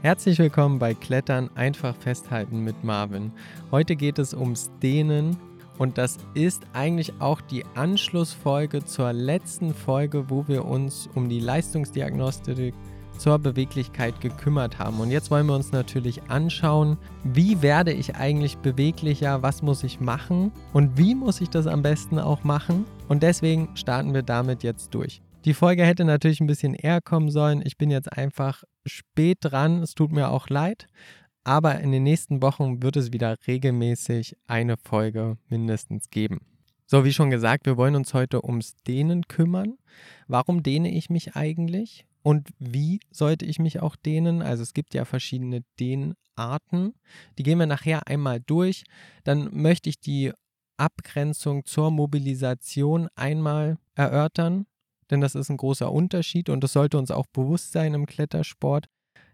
Herzlich 0.00 0.38
willkommen 0.38 0.78
bei 0.78 0.94
Klettern 0.94 1.50
einfach 1.56 1.96
festhalten 1.96 2.62
mit 2.62 2.84
Marvin. 2.84 3.32
Heute 3.72 3.96
geht 3.96 4.20
es 4.20 4.32
ums 4.32 4.70
Dehnen 4.80 5.36
und 5.76 5.98
das 5.98 6.18
ist 6.34 6.62
eigentlich 6.72 7.14
auch 7.18 7.40
die 7.40 7.64
Anschlussfolge 7.74 8.84
zur 8.84 9.12
letzten 9.12 9.74
Folge, 9.74 10.30
wo 10.30 10.46
wir 10.46 10.66
uns 10.66 11.10
um 11.16 11.28
die 11.28 11.40
Leistungsdiagnostik 11.40 12.74
zur 13.18 13.40
Beweglichkeit 13.40 14.20
gekümmert 14.20 14.78
haben. 14.78 15.00
Und 15.00 15.10
jetzt 15.10 15.32
wollen 15.32 15.48
wir 15.48 15.56
uns 15.56 15.72
natürlich 15.72 16.22
anschauen, 16.28 16.96
wie 17.24 17.60
werde 17.60 17.92
ich 17.92 18.14
eigentlich 18.14 18.56
beweglicher, 18.58 19.42
was 19.42 19.62
muss 19.62 19.82
ich 19.82 19.98
machen 19.98 20.52
und 20.72 20.96
wie 20.96 21.16
muss 21.16 21.40
ich 21.40 21.50
das 21.50 21.66
am 21.66 21.82
besten 21.82 22.20
auch 22.20 22.44
machen. 22.44 22.84
Und 23.08 23.24
deswegen 23.24 23.70
starten 23.74 24.14
wir 24.14 24.22
damit 24.22 24.62
jetzt 24.62 24.94
durch. 24.94 25.22
Die 25.44 25.54
Folge 25.54 25.84
hätte 25.84 26.04
natürlich 26.04 26.40
ein 26.40 26.48
bisschen 26.48 26.74
eher 26.74 27.00
kommen 27.00 27.30
sollen. 27.30 27.62
Ich 27.64 27.78
bin 27.78 27.90
jetzt 27.90 28.12
einfach 28.12 28.64
spät 28.84 29.38
dran. 29.40 29.82
Es 29.82 29.94
tut 29.94 30.10
mir 30.10 30.30
auch 30.30 30.48
leid. 30.48 30.88
Aber 31.44 31.80
in 31.80 31.92
den 31.92 32.02
nächsten 32.02 32.42
Wochen 32.42 32.82
wird 32.82 32.96
es 32.96 33.12
wieder 33.12 33.36
regelmäßig 33.46 34.36
eine 34.46 34.76
Folge 34.76 35.38
mindestens 35.48 36.10
geben. 36.10 36.40
So, 36.86 37.04
wie 37.04 37.12
schon 37.12 37.30
gesagt, 37.30 37.66
wir 37.66 37.76
wollen 37.76 37.94
uns 37.94 38.14
heute 38.14 38.44
ums 38.44 38.76
Dehnen 38.86 39.28
kümmern. 39.28 39.78
Warum 40.26 40.62
dehne 40.62 40.90
ich 40.90 41.08
mich 41.08 41.36
eigentlich? 41.36 42.04
Und 42.22 42.48
wie 42.58 43.00
sollte 43.10 43.44
ich 43.44 43.58
mich 43.58 43.80
auch 43.80 43.94
dehnen? 43.94 44.42
Also 44.42 44.62
es 44.62 44.74
gibt 44.74 44.92
ja 44.92 45.04
verschiedene 45.04 45.62
Dehnarten. 45.78 46.94
Die 47.38 47.44
gehen 47.44 47.58
wir 47.58 47.66
nachher 47.66 48.08
einmal 48.08 48.40
durch. 48.40 48.84
Dann 49.24 49.48
möchte 49.52 49.88
ich 49.88 50.00
die 50.00 50.32
Abgrenzung 50.76 51.64
zur 51.64 51.90
Mobilisation 51.90 53.08
einmal 53.14 53.78
erörtern 53.94 54.66
denn 55.10 55.20
das 55.20 55.34
ist 55.34 55.50
ein 55.50 55.56
großer 55.56 55.90
Unterschied 55.90 56.48
und 56.48 56.62
das 56.62 56.72
sollte 56.72 56.98
uns 56.98 57.10
auch 57.10 57.26
bewusst 57.26 57.72
sein 57.72 57.94
im 57.94 58.06
Klettersport. 58.06 58.86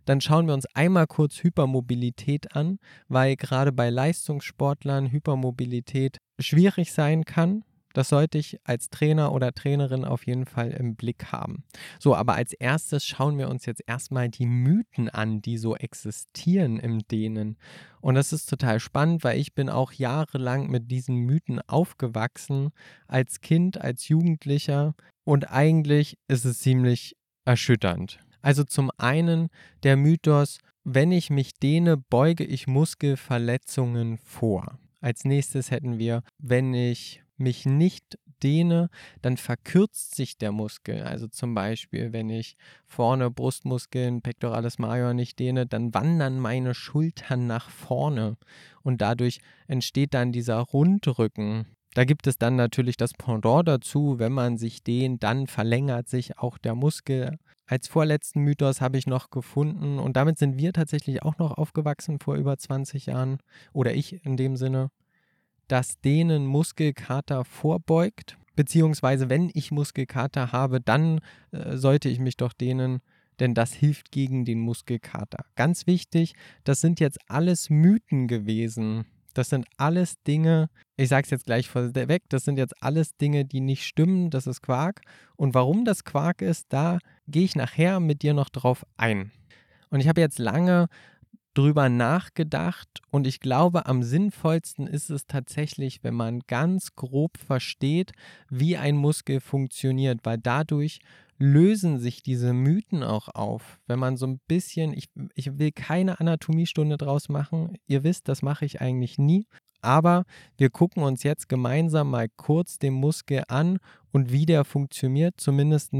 Dann 0.04 0.20
schauen 0.20 0.46
wir 0.46 0.54
uns 0.54 0.66
einmal 0.74 1.06
kurz 1.06 1.42
Hypermobilität 1.42 2.54
an, 2.54 2.78
weil 3.08 3.36
gerade 3.36 3.72
bei 3.72 3.88
Leistungssportlern 3.90 5.10
Hypermobilität 5.10 6.18
schwierig 6.38 6.92
sein 6.92 7.24
kann. 7.24 7.64
Das 7.94 8.08
sollte 8.08 8.38
ich 8.38 8.58
als 8.64 8.90
Trainer 8.90 9.32
oder 9.32 9.52
Trainerin 9.52 10.04
auf 10.04 10.26
jeden 10.26 10.44
Fall 10.44 10.72
im 10.72 10.96
Blick 10.96 11.32
haben. 11.32 11.64
So, 11.98 12.14
aber 12.14 12.34
als 12.34 12.52
erstes 12.52 13.06
schauen 13.06 13.38
wir 13.38 13.48
uns 13.48 13.64
jetzt 13.64 13.82
erstmal 13.86 14.28
die 14.28 14.46
Mythen 14.46 15.08
an, 15.08 15.40
die 15.40 15.56
so 15.56 15.76
existieren 15.76 16.78
im 16.78 17.06
Dehnen. 17.06 17.56
Und 18.00 18.16
das 18.16 18.32
ist 18.32 18.50
total 18.50 18.80
spannend, 18.80 19.24
weil 19.24 19.38
ich 19.38 19.54
bin 19.54 19.70
auch 19.70 19.92
jahrelang 19.92 20.68
mit 20.68 20.90
diesen 20.90 21.16
Mythen 21.16 21.60
aufgewachsen, 21.66 22.70
als 23.06 23.40
Kind, 23.40 23.80
als 23.80 24.08
Jugendlicher. 24.08 24.94
Und 25.22 25.50
eigentlich 25.50 26.18
ist 26.28 26.44
es 26.44 26.58
ziemlich 26.58 27.16
erschütternd. 27.44 28.18
Also 28.42 28.64
zum 28.64 28.90
einen 28.98 29.48
der 29.84 29.96
Mythos, 29.96 30.58
wenn 30.82 31.12
ich 31.12 31.30
mich 31.30 31.54
dehne, 31.54 31.96
beuge 31.96 32.44
ich 32.44 32.66
Muskelverletzungen 32.66 34.18
vor. 34.18 34.78
Als 35.00 35.24
nächstes 35.24 35.70
hätten 35.70 35.98
wir, 35.98 36.22
wenn 36.38 36.74
ich 36.74 37.23
mich 37.36 37.66
nicht 37.66 38.18
dehne, 38.42 38.90
dann 39.22 39.36
verkürzt 39.36 40.14
sich 40.14 40.36
der 40.38 40.52
Muskel. 40.52 41.02
Also 41.02 41.26
zum 41.28 41.54
Beispiel, 41.54 42.12
wenn 42.12 42.30
ich 42.30 42.56
vorne 42.86 43.30
Brustmuskeln, 43.30 44.22
Pectoralis 44.22 44.78
major 44.78 45.14
nicht 45.14 45.38
dehne, 45.38 45.66
dann 45.66 45.94
wandern 45.94 46.38
meine 46.38 46.74
Schultern 46.74 47.46
nach 47.46 47.70
vorne 47.70 48.36
und 48.82 49.00
dadurch 49.00 49.40
entsteht 49.66 50.14
dann 50.14 50.32
dieser 50.32 50.58
Rundrücken. 50.58 51.66
Da 51.94 52.04
gibt 52.04 52.26
es 52.26 52.38
dann 52.38 52.56
natürlich 52.56 52.96
das 52.96 53.12
Pendant 53.12 53.68
dazu, 53.68 54.18
wenn 54.18 54.32
man 54.32 54.58
sich 54.58 54.82
dehnt, 54.82 55.22
dann 55.22 55.46
verlängert 55.46 56.08
sich 56.08 56.38
auch 56.38 56.58
der 56.58 56.74
Muskel. 56.74 57.38
Als 57.66 57.88
vorletzten 57.88 58.40
Mythos 58.40 58.80
habe 58.80 58.98
ich 58.98 59.06
noch 59.06 59.30
gefunden 59.30 59.98
und 59.98 60.16
damit 60.16 60.38
sind 60.38 60.58
wir 60.58 60.72
tatsächlich 60.72 61.22
auch 61.22 61.38
noch 61.38 61.52
aufgewachsen 61.52 62.18
vor 62.18 62.34
über 62.34 62.58
20 62.58 63.06
Jahren 63.06 63.38
oder 63.72 63.94
ich 63.94 64.24
in 64.26 64.36
dem 64.36 64.56
Sinne 64.56 64.90
dass 65.68 66.00
denen 66.00 66.46
Muskelkater 66.46 67.44
vorbeugt. 67.44 68.36
Beziehungsweise, 68.56 69.28
wenn 69.28 69.50
ich 69.52 69.72
Muskelkater 69.72 70.52
habe, 70.52 70.80
dann 70.80 71.20
äh, 71.50 71.76
sollte 71.76 72.08
ich 72.08 72.20
mich 72.20 72.36
doch 72.36 72.52
dehnen, 72.52 73.00
denn 73.40 73.54
das 73.54 73.72
hilft 73.72 74.12
gegen 74.12 74.44
den 74.44 74.60
Muskelkater. 74.60 75.44
Ganz 75.56 75.86
wichtig, 75.86 76.34
das 76.62 76.80
sind 76.80 77.00
jetzt 77.00 77.18
alles 77.28 77.68
Mythen 77.70 78.28
gewesen. 78.28 79.06
Das 79.34 79.48
sind 79.48 79.66
alles 79.76 80.22
Dinge, 80.22 80.70
ich 80.96 81.08
sage 81.08 81.24
es 81.24 81.30
jetzt 81.30 81.46
gleich 81.46 81.68
vorweg, 81.68 82.22
das 82.28 82.44
sind 82.44 82.56
jetzt 82.56 82.80
alles 82.80 83.16
Dinge, 83.16 83.44
die 83.44 83.60
nicht 83.60 83.84
stimmen, 83.84 84.30
das 84.30 84.46
ist 84.46 84.62
Quark. 84.62 85.00
Und 85.34 85.54
warum 85.54 85.84
das 85.84 86.04
Quark 86.04 86.40
ist, 86.40 86.66
da 86.68 86.98
gehe 87.26 87.44
ich 87.44 87.56
nachher 87.56 87.98
mit 87.98 88.22
dir 88.22 88.32
noch 88.32 88.48
drauf 88.48 88.86
ein. 88.96 89.32
Und 89.90 90.00
ich 90.00 90.08
habe 90.08 90.20
jetzt 90.20 90.38
lange 90.38 90.86
drüber 91.54 91.88
nachgedacht 91.88 93.00
und 93.10 93.26
ich 93.26 93.40
glaube, 93.40 93.86
am 93.86 94.02
sinnvollsten 94.02 94.86
ist 94.86 95.10
es 95.10 95.26
tatsächlich, 95.26 96.02
wenn 96.02 96.14
man 96.14 96.40
ganz 96.46 96.94
grob 96.94 97.38
versteht, 97.38 98.12
wie 98.50 98.76
ein 98.76 98.96
Muskel 98.96 99.40
funktioniert, 99.40 100.20
weil 100.24 100.38
dadurch 100.38 100.98
lösen 101.38 101.98
sich 101.98 102.22
diese 102.22 102.52
Mythen 102.52 103.02
auch 103.02 103.28
auf. 103.28 103.80
Wenn 103.86 103.98
man 103.98 104.16
so 104.16 104.26
ein 104.26 104.40
bisschen, 104.46 104.92
ich, 104.94 105.08
ich 105.34 105.58
will 105.58 105.72
keine 105.72 106.20
Anatomiestunde 106.20 106.96
draus 106.96 107.28
machen, 107.28 107.76
ihr 107.86 108.04
wisst, 108.04 108.28
das 108.28 108.42
mache 108.42 108.64
ich 108.64 108.80
eigentlich 108.80 109.18
nie, 109.18 109.46
aber 109.84 110.24
wir 110.56 110.70
gucken 110.70 111.02
uns 111.02 111.22
jetzt 111.22 111.48
gemeinsam 111.48 112.10
mal 112.10 112.28
kurz 112.36 112.78
den 112.78 112.94
Muskel 112.94 113.44
an 113.48 113.78
und 114.12 114.32
wie 114.32 114.46
der 114.46 114.64
funktioniert, 114.64 115.34
zumindest 115.38 115.92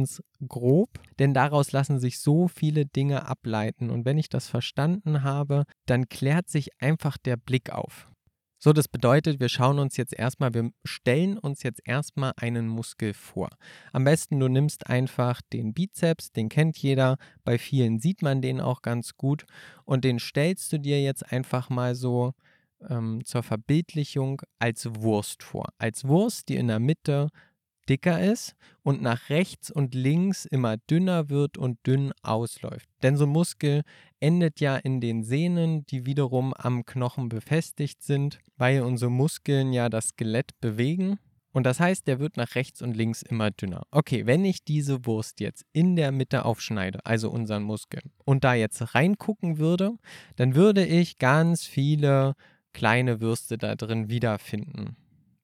grob, 0.48 0.88
denn 1.18 1.34
daraus 1.34 1.72
lassen 1.72 1.98
sich 1.98 2.18
so 2.18 2.48
viele 2.48 2.86
Dinge 2.86 3.26
ableiten. 3.26 3.90
Und 3.90 4.04
wenn 4.04 4.18
ich 4.18 4.28
das 4.28 4.48
verstanden 4.48 5.22
habe, 5.22 5.64
dann 5.86 6.08
klärt 6.08 6.48
sich 6.48 6.70
einfach 6.80 7.16
der 7.16 7.36
Blick 7.36 7.70
auf. 7.70 8.08
So, 8.64 8.72
das 8.72 8.88
bedeutet, 8.88 9.40
wir 9.40 9.50
schauen 9.50 9.78
uns 9.78 9.98
jetzt 9.98 10.14
erstmal, 10.14 10.54
wir 10.54 10.70
stellen 10.84 11.36
uns 11.36 11.62
jetzt 11.62 11.82
erstmal 11.84 12.32
einen 12.36 12.66
Muskel 12.66 13.12
vor. 13.12 13.50
Am 13.92 14.04
besten 14.04 14.40
du 14.40 14.48
nimmst 14.48 14.86
einfach 14.86 15.42
den 15.52 15.74
Bizeps, 15.74 16.32
den 16.32 16.48
kennt 16.48 16.78
jeder, 16.78 17.18
bei 17.44 17.58
vielen 17.58 17.98
sieht 17.98 18.22
man 18.22 18.40
den 18.40 18.62
auch 18.62 18.80
ganz 18.80 19.18
gut 19.18 19.44
und 19.84 20.02
den 20.02 20.18
stellst 20.18 20.72
du 20.72 20.78
dir 20.78 21.02
jetzt 21.02 21.30
einfach 21.30 21.68
mal 21.68 21.94
so 21.94 22.32
ähm, 22.88 23.24
zur 23.24 23.42
Verbildlichung 23.42 24.42
als 24.58 24.88
Wurst 25.00 25.42
vor. 25.42 25.68
Als 25.78 26.06
Wurst, 26.06 26.48
die 26.48 26.56
in 26.56 26.68
der 26.68 26.80
Mitte 26.80 27.28
dicker 27.88 28.22
ist 28.22 28.54
und 28.82 29.02
nach 29.02 29.28
rechts 29.28 29.70
und 29.70 29.94
links 29.94 30.44
immer 30.44 30.76
dünner 30.76 31.28
wird 31.28 31.58
und 31.58 31.78
dünn 31.86 32.12
ausläuft. 32.22 32.88
Denn 33.02 33.16
so 33.16 33.24
ein 33.24 33.30
Muskel 33.30 33.82
endet 34.20 34.60
ja 34.60 34.76
in 34.76 35.00
den 35.00 35.22
Sehnen, 35.22 35.84
die 35.86 36.06
wiederum 36.06 36.54
am 36.54 36.84
Knochen 36.84 37.28
befestigt 37.28 38.02
sind, 38.02 38.38
weil 38.56 38.82
unsere 38.82 39.10
Muskeln 39.10 39.72
ja 39.72 39.88
das 39.88 40.08
Skelett 40.08 40.58
bewegen. 40.60 41.18
Und 41.52 41.66
das 41.66 41.78
heißt, 41.78 42.08
der 42.08 42.18
wird 42.18 42.36
nach 42.36 42.56
rechts 42.56 42.82
und 42.82 42.96
links 42.96 43.22
immer 43.22 43.52
dünner. 43.52 43.84
Okay, 43.92 44.26
wenn 44.26 44.44
ich 44.44 44.64
diese 44.64 45.06
Wurst 45.06 45.38
jetzt 45.38 45.64
in 45.72 45.94
der 45.94 46.10
Mitte 46.10 46.44
aufschneide, 46.44 46.98
also 47.04 47.30
unseren 47.30 47.62
Muskel, 47.62 48.00
und 48.24 48.42
da 48.42 48.54
jetzt 48.54 48.94
reingucken 48.94 49.58
würde, 49.58 49.92
dann 50.34 50.56
würde 50.56 50.84
ich 50.84 51.18
ganz 51.18 51.64
viele 51.64 52.34
kleine 52.74 53.20
Würste 53.20 53.56
da 53.56 53.74
drin 53.74 54.10
wiederfinden, 54.10 54.96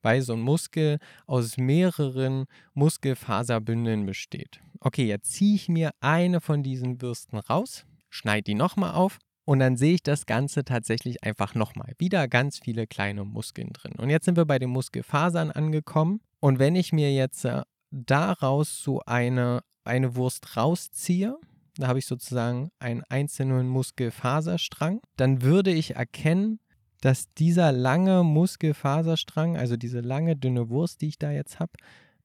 weil 0.02 0.20
so 0.20 0.34
ein 0.34 0.41
Muskel 0.42 0.98
aus 1.26 1.56
mehreren 1.56 2.44
Muskelfaserbündeln 2.74 4.04
besteht. 4.04 4.60
Okay, 4.80 5.06
jetzt 5.06 5.32
ziehe 5.32 5.54
ich 5.54 5.68
mir 5.68 5.92
eine 6.00 6.42
von 6.42 6.62
diesen 6.62 7.00
Würsten 7.00 7.38
raus, 7.38 7.86
schneide 8.10 8.42
die 8.42 8.54
nochmal 8.54 8.92
auf 8.92 9.18
und 9.44 9.58
dann 9.58 9.76
sehe 9.76 9.94
ich 9.94 10.02
das 10.02 10.26
Ganze 10.26 10.64
tatsächlich 10.64 11.24
einfach 11.24 11.54
nochmal. 11.54 11.92
Wieder 11.98 12.28
ganz 12.28 12.58
viele 12.58 12.86
kleine 12.86 13.24
Muskeln 13.24 13.72
drin. 13.72 13.94
Und 13.97 14.10
jetzt 14.10 14.24
sind 14.24 14.36
wir 14.36 14.44
bei 14.44 14.58
den 14.58 14.70
Muskelfasern 14.70 15.50
angekommen. 15.50 16.20
Und 16.41 16.58
wenn 16.58 16.76
ich 16.76 16.92
mir 16.92 17.12
jetzt 17.12 17.44
äh, 17.44 17.62
daraus 17.91 18.82
so 18.82 19.00
eine, 19.06 19.62
eine 19.84 20.14
Wurst 20.14 20.56
rausziehe, 20.56 21.38
da 21.76 21.88
habe 21.88 21.98
ich 21.98 22.06
sozusagen 22.06 22.70
einen 22.78 23.02
einzelnen 23.08 23.68
Muskelfaserstrang, 23.68 25.00
dann 25.16 25.42
würde 25.42 25.72
ich 25.72 25.97
erkennen, 25.97 26.60
dass 27.00 27.32
dieser 27.34 27.72
lange 27.72 28.22
Muskelfaserstrang, 28.22 29.56
also 29.56 29.76
diese 29.76 30.00
lange 30.00 30.36
dünne 30.36 30.68
Wurst, 30.68 31.00
die 31.00 31.08
ich 31.08 31.18
da 31.18 31.30
jetzt 31.30 31.60
habe, 31.60 31.72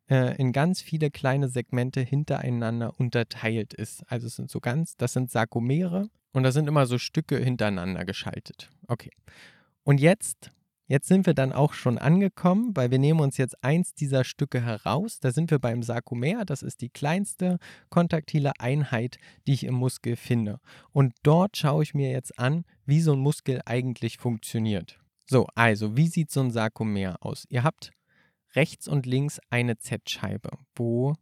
äh, 0.10 0.36
in 0.38 0.52
ganz 0.52 0.82
viele 0.82 1.12
kleine 1.12 1.48
Segmente 1.48 2.02
hintereinander 2.02 3.00
unterteilt 3.00 3.74
ist. 3.74 4.04
Also 4.08 4.28
es 4.28 4.36
sind 4.36 4.52
so 4.52 4.60
ganz, 4.60 4.98
das 4.98 5.14
sind 5.14 5.32
Sarkomere 5.32 6.10
und 6.34 6.44
da 6.44 6.52
sind 6.52 6.68
immer 6.68 6.86
so 6.86 6.98
Stücke 6.98 7.38
hintereinander 7.38 8.06
geschaltet. 8.06 8.70
Okay. 8.88 9.12
Und 9.84 10.00
jetzt 10.00 10.52
Jetzt 10.88 11.08
sind 11.08 11.26
wir 11.26 11.34
dann 11.34 11.52
auch 11.52 11.74
schon 11.74 11.98
angekommen, 11.98 12.76
weil 12.76 12.92
wir 12.92 13.00
nehmen 13.00 13.20
uns 13.20 13.38
jetzt 13.38 13.64
eins 13.64 13.96
dieser 13.96 14.24
Stücke 14.24 14.62
heraus. 14.62 15.20
Da 15.20 15.32
sind 15.32 15.50
wir 15.50 15.58
beim 15.58 15.82
Sarkomer. 15.82 16.46
Das 16.46 16.62
ist 16.62 16.82
die 16.82 16.90
kleinste 16.90 17.58
kontaktile 17.90 18.52
Einheit, 18.60 19.18
die 19.48 19.54
ich 19.54 19.64
im 19.64 19.74
Muskel 19.74 20.16
finde. 20.16 20.60
Und 20.92 21.16
dort 21.24 21.58
schaue 21.58 21.82
ich 21.82 21.96
mir 21.96 22.12
jetzt 22.12 22.38
an, 22.38 22.66
wie 22.86 23.02
so 23.02 23.14
ein 23.14 23.20
Muskel 23.20 23.62
eigentlich 23.66 24.18
funktioniert. 24.18 25.00
So, 25.28 25.48
also, 25.56 25.98
wie 25.98 26.08
sieht 26.08 26.32
so 26.32 26.42
ein 26.42 26.52
Sarkomer 26.52 27.18
aus? 27.20 27.46
Ihr 27.50 27.64
habt 27.64 27.92
rechts 28.56 28.88
und 28.88 29.06
links 29.06 29.40
eine 29.50 29.78
Z-Scheibe, 29.78 30.52
wo, 30.76 31.16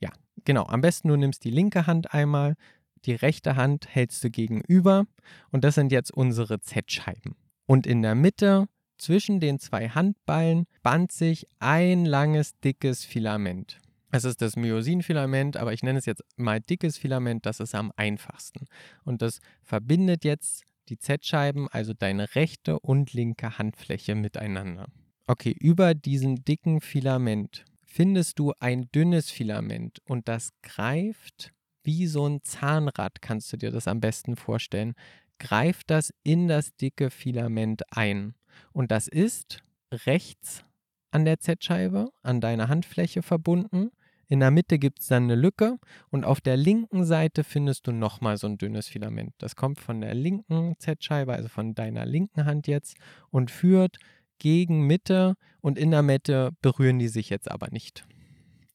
ja, 0.00 0.10
genau, 0.44 0.64
am 0.66 0.80
besten 0.80 1.08
du 1.08 1.16
nimmst 1.16 1.44
die 1.44 1.50
linke 1.50 1.86
Hand 1.86 2.12
einmal, 2.12 2.56
die 3.04 3.14
rechte 3.14 3.56
Hand 3.56 3.86
hältst 3.88 4.24
du 4.24 4.30
gegenüber 4.30 5.06
und 5.50 5.64
das 5.64 5.76
sind 5.76 5.92
jetzt 5.92 6.12
unsere 6.12 6.60
Z-Scheiben. 6.60 7.36
Und 7.66 7.86
in 7.86 8.02
der 8.02 8.14
Mitte 8.14 8.66
zwischen 8.98 9.40
den 9.40 9.58
zwei 9.58 9.88
Handballen 9.88 10.66
band 10.82 11.12
sich 11.12 11.46
ein 11.58 12.04
langes, 12.04 12.58
dickes 12.60 13.04
Filament. 13.04 13.80
Es 14.10 14.24
ist 14.24 14.40
das 14.42 14.56
Myosinfilament, 14.56 15.56
aber 15.56 15.72
ich 15.72 15.82
nenne 15.82 15.98
es 15.98 16.06
jetzt 16.06 16.22
mal 16.36 16.60
dickes 16.60 16.98
Filament, 16.98 17.46
das 17.46 17.58
ist 17.58 17.74
am 17.74 17.92
einfachsten. 17.96 18.66
Und 19.04 19.22
das 19.22 19.40
verbindet 19.62 20.24
jetzt 20.24 20.62
die 20.88 20.98
Z-Scheiben, 20.98 21.68
also 21.68 21.94
deine 21.94 22.34
rechte 22.34 22.78
und 22.78 23.12
linke 23.12 23.58
Handfläche 23.58 24.14
miteinander. 24.14 24.86
Okay, 25.26 25.56
über 25.58 25.94
diesem 25.94 26.44
dicken 26.44 26.80
Filament 26.80 27.64
findest 27.84 28.38
du 28.38 28.52
ein 28.60 28.90
dünnes 28.92 29.30
Filament 29.30 30.00
und 30.04 30.28
das 30.28 30.50
greift 30.62 31.52
wie 31.84 32.06
so 32.06 32.26
ein 32.26 32.42
Zahnrad, 32.42 33.22
kannst 33.22 33.52
du 33.52 33.56
dir 33.56 33.70
das 33.70 33.86
am 33.86 34.00
besten 34.00 34.36
vorstellen, 34.36 34.94
greift 35.38 35.90
das 35.90 36.12
in 36.22 36.48
das 36.48 36.74
dicke 36.76 37.10
Filament 37.10 37.82
ein. 37.90 38.34
Und 38.72 38.90
das 38.90 39.08
ist 39.08 39.62
rechts 39.92 40.64
an 41.10 41.24
der 41.24 41.38
Z-Scheibe, 41.38 42.10
an 42.22 42.40
deiner 42.40 42.68
Handfläche 42.68 43.22
verbunden. 43.22 43.90
In 44.28 44.40
der 44.40 44.50
Mitte 44.50 44.78
gibt 44.78 45.00
es 45.00 45.08
dann 45.08 45.24
eine 45.24 45.34
Lücke 45.34 45.78
und 46.10 46.24
auf 46.24 46.40
der 46.40 46.56
linken 46.56 47.04
Seite 47.04 47.44
findest 47.44 47.86
du 47.86 47.92
nochmal 47.92 48.36
so 48.36 48.46
ein 48.46 48.58
dünnes 48.58 48.88
Filament. 48.88 49.34
Das 49.38 49.56
kommt 49.56 49.80
von 49.80 50.00
der 50.00 50.14
linken 50.14 50.74
Z-Scheibe, 50.78 51.32
also 51.32 51.48
von 51.48 51.74
deiner 51.74 52.06
linken 52.06 52.44
Hand 52.44 52.66
jetzt 52.66 52.96
und 53.30 53.50
führt 53.50 53.98
gegen 54.38 54.86
Mitte 54.86 55.34
und 55.60 55.78
in 55.78 55.90
der 55.90 56.02
Mitte 56.02 56.50
berühren 56.60 56.98
die 56.98 57.08
sich 57.08 57.30
jetzt 57.30 57.50
aber 57.50 57.68
nicht. 57.70 58.06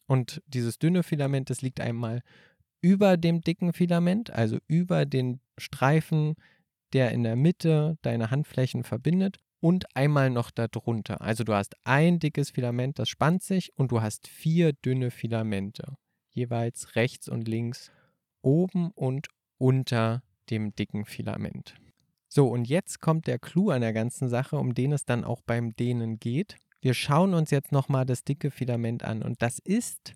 Und 0.07 0.41
dieses 0.47 0.79
dünne 0.79 1.03
Filament, 1.03 1.49
das 1.49 1.61
liegt 1.61 1.81
einmal 1.81 2.21
über 2.81 3.17
dem 3.17 3.41
dicken 3.41 3.73
Filament, 3.73 4.31
also 4.31 4.57
über 4.67 5.05
den 5.05 5.41
Streifen, 5.57 6.35
der 6.93 7.11
in 7.11 7.23
der 7.23 7.35
Mitte 7.35 7.97
deine 8.01 8.31
Handflächen 8.31 8.83
verbindet 8.83 9.37
und 9.59 9.95
einmal 9.95 10.29
noch 10.29 10.51
darunter. 10.51 11.21
Also 11.21 11.43
du 11.43 11.53
hast 11.53 11.75
ein 11.83 12.19
dickes 12.19 12.51
Filament, 12.51 12.99
das 12.99 13.09
spannt 13.09 13.43
sich 13.43 13.71
und 13.75 13.91
du 13.91 14.01
hast 14.01 14.27
vier 14.27 14.73
dünne 14.73 15.11
Filamente, 15.11 15.95
jeweils 16.29 16.95
rechts 16.95 17.27
und 17.29 17.47
links, 17.47 17.91
oben 18.41 18.91
und 18.91 19.27
unter 19.57 20.23
dem 20.49 20.75
dicken 20.75 21.05
Filament. 21.05 21.75
So, 22.27 22.47
und 22.47 22.67
jetzt 22.67 23.01
kommt 23.01 23.27
der 23.27 23.39
Clou 23.39 23.71
an 23.71 23.81
der 23.81 23.93
ganzen 23.93 24.29
Sache, 24.29 24.57
um 24.57 24.73
den 24.73 24.91
es 24.91 25.05
dann 25.05 25.23
auch 25.23 25.41
beim 25.41 25.75
Dehnen 25.75 26.19
geht. 26.19 26.57
Wir 26.81 26.93
schauen 26.93 27.33
uns 27.33 27.51
jetzt 27.51 27.71
nochmal 27.71 28.05
das 28.05 28.23
dicke 28.23 28.51
Filament 28.51 29.03
an 29.03 29.21
und 29.21 29.41
das 29.41 29.59
ist 29.59 30.13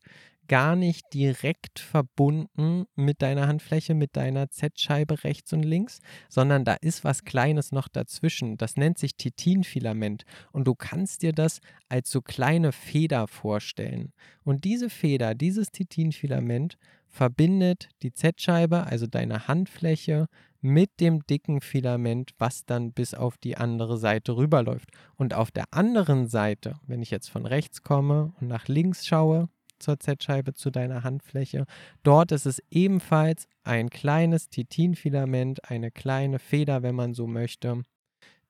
gar 0.48 0.75
nicht 0.75 1.13
direkt 1.13 1.80
verbunden 1.80 2.86
mit 2.95 3.22
deiner 3.22 3.48
Handfläche, 3.48 3.94
mit 3.94 4.16
deiner 4.16 4.50
Z-Scheibe 4.50 5.24
rechts 5.24 5.54
und 5.54 5.63
links, 5.63 6.00
sondern 6.30 6.66
da 6.66 6.75
ist 6.75 7.04
was 7.04 7.24
Kleines 7.24 7.72
noch 7.72 7.88
dazwischen. 7.88 8.57
Das 8.57 8.78
nennt 8.78 8.98
sich 8.98 9.16
Titinfilament 9.16 10.24
und 10.51 10.68
du 10.68 10.75
kannst 10.75 11.22
dir 11.22 11.34
das 11.34 11.60
als 11.90 12.10
so 12.10 12.22
kleine 12.22 12.72
Feder 12.72 13.28
vorstellen. 13.28 14.13
Und 14.44 14.63
diese 14.63 14.90
Feder, 14.90 15.36
dieses 15.36 15.72
Titinfilament, 15.72 16.78
verbindet 17.07 17.90
die 18.01 18.12
Z-Scheibe, 18.12 18.88
also 18.88 19.06
deine 19.06 19.48
Handfläche, 19.48 20.28
mit 20.62 21.01
dem 21.01 21.28
dicken 21.28 21.60
Filament, 21.60 22.31
was 22.38 22.66
dann 22.66 22.94
bis 22.94 23.13
auf 23.13 23.38
die 23.38 23.57
andere 23.57 23.98
Seite 23.98 24.38
rüberläuft. 24.38 24.90
Und 25.16 25.34
auf 25.34 25.51
der 25.51 25.66
anderen 25.72 26.28
Seite, 26.28 26.75
wenn 26.88 27.01
ich 27.01 27.12
jetzt 27.12 27.30
von 27.30 27.45
rechts 27.45 27.84
komme 27.84 28.34
und 28.40 28.48
nach 28.48 28.68
links 28.69 29.06
schaue, 29.06 29.50
zur 29.83 30.00
Z-Scheibe 30.00 30.53
zu 30.53 30.71
deiner 30.71 31.03
Handfläche. 31.03 31.65
Dort 32.01 32.31
ist 32.31 32.47
es 32.47 32.62
ebenfalls 32.71 33.47
ein 33.63 33.89
kleines 33.89 34.50
Titinfilament, 34.50 35.69
eine 35.69 35.91
kleine 35.91 36.39
Feder, 36.39 36.81
wenn 36.81 36.95
man 36.95 37.13
so 37.13 37.27
möchte. 37.27 37.83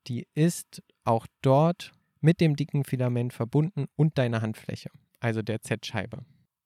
Die 0.07 0.27
ist 0.33 0.81
auch 1.03 1.27
dort 1.41 1.91
mit 2.21 2.39
dem 2.39 2.55
dicken 2.55 2.85
Filament 2.85 3.33
verbunden 3.33 3.85
und 3.95 4.17
deiner 4.17 4.41
Handfläche, 4.41 4.89
also 5.19 5.41
der 5.41 5.61
Z-Scheibe. 5.61 6.25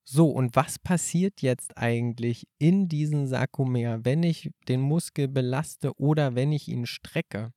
So, 0.09 0.29
und 0.29 0.55
was 0.55 0.79
passiert 0.79 1.41
jetzt 1.41 1.77
eigentlich 1.77 2.47
in 2.59 2.87
diesem 2.87 3.27
Sarkomer, 3.27 4.05
wenn 4.05 4.23
ich 4.23 4.51
den 4.69 4.79
Muskel 4.79 5.27
belaste 5.27 5.99
oder 5.99 6.33
wenn 6.33 6.53
ich 6.53 6.69
ihn 6.69 6.85
strecke? 6.85 7.51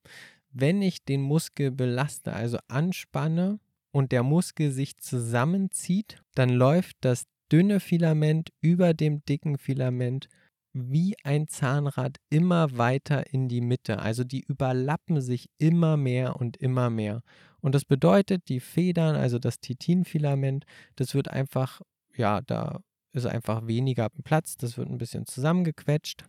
Wenn 0.50 0.82
ich 0.82 1.04
den 1.04 1.20
Muskel 1.20 1.70
belaste, 1.70 2.32
also 2.32 2.58
anspanne, 2.66 3.60
und 3.92 4.12
der 4.12 4.22
Muskel 4.22 4.70
sich 4.70 4.98
zusammenzieht, 4.98 6.22
dann 6.34 6.50
läuft 6.50 6.96
das 7.00 7.24
dünne 7.50 7.80
Filament 7.80 8.50
über 8.60 8.94
dem 8.94 9.24
dicken 9.24 9.58
Filament 9.58 10.28
wie 10.72 11.16
ein 11.24 11.48
Zahnrad 11.48 12.18
immer 12.30 12.78
weiter 12.78 13.32
in 13.32 13.48
die 13.48 13.60
Mitte. 13.60 13.98
Also 13.98 14.22
die 14.22 14.40
überlappen 14.40 15.20
sich 15.20 15.50
immer 15.58 15.96
mehr 15.96 16.36
und 16.36 16.56
immer 16.56 16.90
mehr. 16.90 17.22
Und 17.60 17.74
das 17.74 17.84
bedeutet, 17.84 18.48
die 18.48 18.60
Federn, 18.60 19.16
also 19.16 19.38
das 19.38 19.60
Titinfilament, 19.60 20.64
das 20.96 21.14
wird 21.14 21.28
einfach, 21.28 21.80
ja, 22.16 22.40
da 22.40 22.80
ist 23.12 23.26
einfach 23.26 23.66
weniger 23.66 24.08
Platz, 24.22 24.56
das 24.56 24.78
wird 24.78 24.88
ein 24.88 24.98
bisschen 24.98 25.26
zusammengequetscht. 25.26 26.24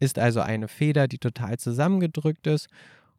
Ist 0.00 0.18
also 0.18 0.40
eine 0.40 0.68
Feder, 0.68 1.06
die 1.06 1.18
total 1.18 1.58
zusammengedrückt 1.58 2.46
ist. 2.46 2.68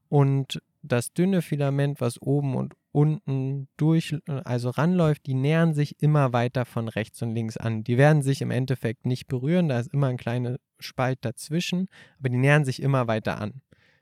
Und 0.10 0.60
das 0.84 1.14
dünne 1.14 1.42
Filament, 1.42 2.02
was 2.02 2.22
oben 2.22 2.56
und 2.56 2.76
unten 2.92 3.68
durch, 3.78 4.16
also 4.28 4.70
ranläuft, 4.70 5.26
die 5.26 5.34
nähern 5.34 5.74
sich 5.74 6.02
immer 6.02 6.34
weiter 6.34 6.66
von 6.66 6.88
rechts 6.88 7.22
und 7.22 7.34
links 7.34 7.58
an. 7.58 7.84
Die 7.84 7.98
werden 7.98 8.22
sich 8.22 8.42
im 8.42 8.52
Endeffekt 8.52 9.06
nicht 9.06 9.28
berühren, 9.28 9.70
da 9.70 9.80
ist 9.80 9.94
immer 9.94 10.08
ein 10.08 10.18
kleiner 10.18 10.58
Spalt 10.80 11.20
dazwischen, 11.22 11.88
aber 12.20 12.30
die 12.30 12.38
nähern 12.38 12.66
sich 12.66 12.82
immer 12.82 13.08
weiter 13.08 13.40
an. 13.40 13.62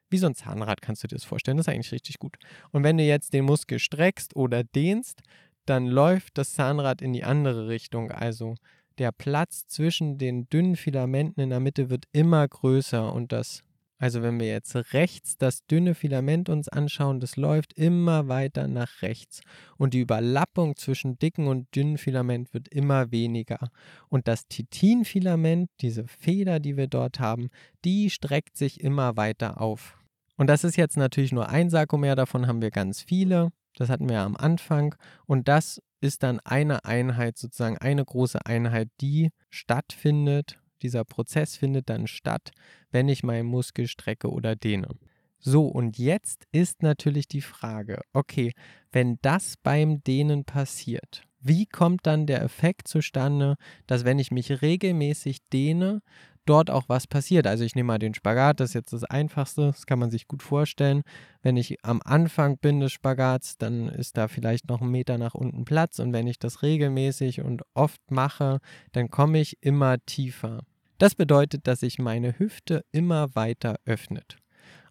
Wie 0.10 0.18
so 0.18 0.28
ein 0.28 0.36
Zahnrad 0.36 0.82
kannst 0.82 1.04
du 1.04 1.08
dir 1.08 1.16
das 1.16 1.24
vorstellen, 1.24 1.56
das 1.56 1.68
ist 1.68 1.74
eigentlich 1.74 1.94
richtig 1.94 2.20
gut. 2.20 2.36
Und 2.72 2.84
wenn 2.84 2.98
du 2.98 3.04
jetzt 3.04 3.34
den 3.34 3.46
Muskel 3.46 3.80
streckst 3.80 4.36
oder 4.36 4.64
dehnst, 4.64 5.22
dann 5.66 5.86
läuft 5.86 6.38
das 6.38 6.54
Zahnrad 6.54 7.02
in 7.02 7.14
die 7.14 7.24
andere 7.24 7.68
Richtung, 7.68 8.12
also 8.12 8.56
der 8.98 9.12
Platz 9.12 9.68
zwischen 9.68 10.18
den 10.18 10.50
dünnen 10.50 10.76
Filamenten 10.76 11.40
in 11.40 11.50
der 11.50 11.60
Mitte 11.60 11.90
wird 11.90 12.06
immer 12.12 12.46
größer 12.46 13.14
und 13.14 13.32
das 13.32 13.64
also 14.02 14.24
wenn 14.24 14.40
wir 14.40 14.48
jetzt 14.48 14.76
rechts 14.94 15.38
das 15.38 15.64
dünne 15.68 15.94
Filament 15.94 16.50
uns 16.50 16.68
anschauen, 16.68 17.20
das 17.20 17.38
läuft 17.38 17.74
immer 17.74 18.28
weiter 18.28 18.68
nach 18.68 19.04
rechts 19.04 19.42
und 19.78 19.94
die 19.94 20.00
Überlappung 20.00 20.76
zwischen 20.76 21.20
dicken 21.20 21.46
und 21.48 21.68
dünnen 21.76 22.00
Filament 22.00 22.52
wird 22.52 22.68
immer 22.70 23.12
weniger. 23.12 23.70
Und 24.10 24.28
das 24.28 24.48
Titinfilament, 24.48 25.70
diese 25.82 26.08
Feder, 26.08 26.60
die 26.60 26.78
wir 26.78 26.88
dort 26.88 27.20
haben, 27.20 27.50
die 27.86 28.10
streckt 28.10 28.58
sich 28.58 28.82
immer 28.82 29.18
weiter 29.18 29.62
auf. 29.62 30.00
Und 30.36 30.48
das 30.48 30.64
ist 30.64 30.78
jetzt 30.78 30.98
natürlich 30.98 31.32
nur 31.32 31.50
ein 31.50 31.70
Sarkomer, 31.70 32.16
davon 32.16 32.48
haben 32.48 32.64
wir 32.64 32.72
ganz 32.72 33.04
viele. 33.04 33.50
Das 33.76 33.90
hatten 33.90 34.10
wir 34.10 34.16
ja 34.16 34.26
am 34.26 34.36
Anfang. 34.36 34.96
Und 35.28 35.48
das 35.48 35.80
ist 36.00 36.24
dann 36.24 36.40
eine 36.40 36.86
Einheit, 36.86 37.38
sozusagen 37.38 37.78
eine 37.78 38.04
große 38.04 38.48
Einheit, 38.48 38.90
die 39.00 39.30
stattfindet 39.52 40.58
dieser 40.84 41.04
Prozess 41.06 41.56
findet 41.58 41.90
dann 41.90 42.08
statt, 42.08 42.52
wenn 42.92 43.10
ich 43.10 43.24
meinen 43.24 43.48
Muskel 43.48 43.88
strecke 43.88 44.30
oder 44.30 44.56
dehne. 44.56 44.90
So, 45.40 45.66
und 45.66 45.98
jetzt 45.98 46.46
ist 46.52 46.84
natürlich 46.84 47.28
die 47.28 47.42
Frage, 47.42 48.02
okay, 48.14 48.54
wenn 48.92 49.18
das 49.22 49.56
beim 49.64 50.04
Dehnen 50.04 50.46
passiert, 50.46 51.24
wie 51.40 51.66
kommt 51.66 52.06
dann 52.06 52.28
der 52.28 52.44
Effekt 52.44 52.88
zustande, 52.88 53.56
dass 53.88 54.06
wenn 54.06 54.20
ich 54.20 54.30
mich 54.30 54.62
regelmäßig 54.62 55.40
dehne, 55.52 56.02
dort 56.46 56.70
auch 56.70 56.90
was 56.90 57.08
passiert. 57.08 57.48
Also 57.48 57.64
ich 57.64 57.76
nehme 57.76 57.88
mal 57.88 58.00
den 58.00 58.14
Spagat, 58.14 58.60
das 58.60 58.70
ist 58.70 58.74
jetzt 58.76 58.94
das 58.94 59.04
Einfachste, 59.04 59.68
das 59.68 59.86
kann 59.86 60.00
man 60.00 60.12
sich 60.12 60.28
gut 60.28 60.44
vorstellen. 60.44 61.02
Wenn 61.42 61.58
ich 61.58 61.84
am 61.84 62.02
Anfang 62.04 62.58
bin 62.58 62.80
des 62.80 62.92
Spagats, 62.92 63.58
dann 63.58 63.88
ist 63.90 64.18
da 64.18 64.28
vielleicht 64.28 64.68
noch 64.68 64.82
ein 64.82 64.90
Meter 64.90 65.18
nach 65.18 65.34
unten 65.34 65.66
Platz 65.66 66.00
und 66.00 66.14
wenn 66.14 66.28
ich 66.28 66.40
das 66.40 66.62
regelmäßig 66.62 67.42
und 67.42 67.64
oft 67.74 68.02
mache, 68.10 68.60
dann 68.92 69.10
komme 69.10 69.40
ich 69.40 69.58
immer 69.62 69.98
tiefer. 70.06 70.62
Das 71.02 71.16
bedeutet, 71.16 71.66
dass 71.66 71.80
sich 71.80 71.98
meine 71.98 72.38
Hüfte 72.38 72.86
immer 72.92 73.34
weiter 73.34 73.80
öffnet. 73.86 74.38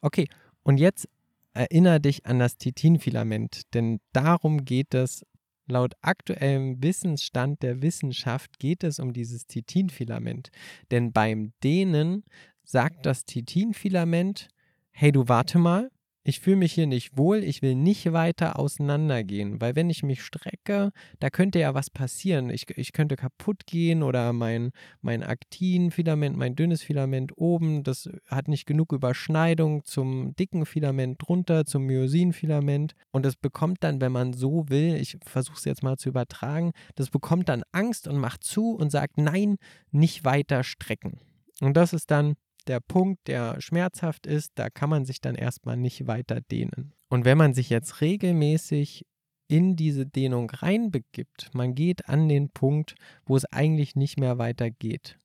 Okay, 0.01 0.27
und 0.65 0.79
jetzt 0.79 1.09
erinnere 1.53 2.01
dich 2.01 2.27
an 2.27 2.41
das 2.41 2.59
Titinfilament, 2.59 3.73
denn 3.75 4.01
darum 4.13 4.65
geht 4.65 4.93
es. 4.93 5.25
Laut 5.67 5.95
aktuellem 6.03 6.83
Wissensstand 6.83 7.63
der 7.63 7.81
Wissenschaft 7.81 8.59
geht 8.59 8.83
es 8.83 8.99
um 8.99 9.13
dieses 9.13 9.47
Titinfilament. 9.47 10.51
Denn 10.91 11.13
beim 11.13 11.53
Dehnen 11.63 12.25
sagt 12.65 13.07
das 13.07 13.25
Titinfilament, 13.25 14.49
hey 14.91 15.13
du 15.13 15.29
warte 15.29 15.61
mal, 15.61 15.93
ich 16.31 16.39
fühle 16.39 16.57
mich 16.57 16.73
hier 16.73 16.87
nicht 16.87 17.17
wohl, 17.17 17.43
ich 17.43 17.61
will 17.61 17.75
nicht 17.75 18.13
weiter 18.13 18.57
auseinandergehen, 18.57 19.61
weil 19.61 19.75
wenn 19.75 19.91
ich 19.91 20.05
mich 20.05 20.23
strecke, 20.23 20.93
da 21.19 21.29
könnte 21.29 21.59
ja 21.59 21.75
was 21.75 21.91
passieren. 21.91 22.51
Ich, 22.51 22.71
ich 22.77 22.93
könnte 22.93 23.17
kaputt 23.17 23.67
gehen 23.67 24.05
oder 24.05 24.33
mein, 24.33 24.71
mein 25.03 25.25
Aktinfilament, 25.25 26.37
mein 26.37 26.55
dünnes 26.55 26.83
Filament 26.83 27.37
oben, 27.37 27.83
das 27.83 28.09
hat 28.29 28.47
nicht 28.47 28.65
genug 28.65 28.93
Überschneidung 28.93 29.85
zum 29.85 30.37
dicken 30.37 30.67
Filament 30.67 31.21
drunter, 31.21 31.67
zum 31.67 31.85
Myosinfilament. 31.87 32.95
Und 33.11 33.27
das 33.27 33.35
bekommt 33.35 33.79
dann, 33.83 34.01
wenn 34.01 34.13
man 34.13 34.33
so 34.33 34.69
will, 34.69 34.95
ich 34.95 35.19
versuche 35.25 35.57
es 35.57 35.65
jetzt 35.65 35.83
mal 35.83 35.97
zu 35.97 36.11
übertragen, 36.11 36.71
das 36.95 37.11
bekommt 37.11 37.49
dann 37.49 37.65
Angst 37.73 38.07
und 38.07 38.19
macht 38.19 38.45
zu 38.45 38.77
und 38.77 38.93
sagt, 38.93 39.19
nein, 39.19 39.57
nicht 39.91 40.25
weiter 40.25 40.63
strecken. 40.63 41.19
Und 41.61 41.77
das 41.77 41.93
ist 41.93 42.13
dann 42.13 42.37
der 42.71 42.81
Punkt, 42.81 43.27
der 43.27 43.61
schmerzhaft 43.61 44.27
ist, 44.27 44.53
da 44.55 44.71
kann 44.71 44.89
man 44.89 45.05
sich 45.05 45.21
dann 45.21 45.35
erstmal 45.35 45.77
nicht 45.77 46.07
weiter 46.07 46.41
dehnen. 46.41 46.93
Und 47.09 47.25
wenn 47.25 47.37
man 47.37 47.53
sich 47.53 47.69
jetzt 47.69 48.01
regelmäßig 48.01 49.05
in 49.49 49.75
diese 49.75 50.07
Dehnung 50.07 50.49
reinbegibt, 50.49 51.51
man 51.53 51.75
geht 51.75 52.09
an 52.09 52.29
den 52.29 52.51
Punkt, 52.51 52.95
wo 53.27 53.37
es 53.37 53.45
eigentlich 53.47 53.97
nicht 53.97 54.21
mehr 54.21 54.39
weitergeht, 54.39 55.19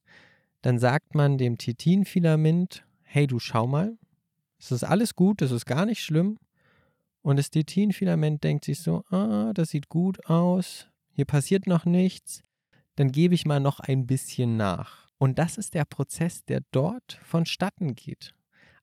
dann 0.64 0.80
sagt 0.80 1.14
man 1.14 1.38
dem 1.38 1.60
Titinfilament, 1.60 2.84
hey 3.04 3.28
du 3.28 3.38
schau 3.38 3.68
mal, 3.68 3.96
es 4.58 4.72
ist 4.72 4.84
alles 4.84 5.16
gut, 5.16 5.44
es 5.44 5.52
ist 5.52 5.68
gar 5.68 5.86
nicht 5.86 6.02
schlimm. 6.02 6.40
Und 7.22 7.38
das 7.38 7.52
Titinfilament 7.52 8.44
denkt 8.44 8.66
sich 8.66 8.80
so, 8.80 9.04
ah, 9.12 9.52
das 9.54 9.70
sieht 9.70 9.90
gut 9.90 10.26
aus, 10.26 10.88
hier 11.12 11.26
passiert 11.26 11.68
noch 11.68 11.86
nichts, 11.86 12.44
dann 12.96 13.12
gebe 13.12 13.36
ich 13.36 13.46
mal 13.46 13.60
noch 13.60 13.80
ein 13.80 14.08
bisschen 14.08 14.58
nach. 14.58 15.05
Und 15.18 15.40
das 15.40 15.58
ist 15.58 15.74
der 15.74 15.86
Prozess, 15.86 16.44
der 16.46 16.62
dort 16.72 17.20
vonstatten 17.24 17.96
geht. 17.96 18.34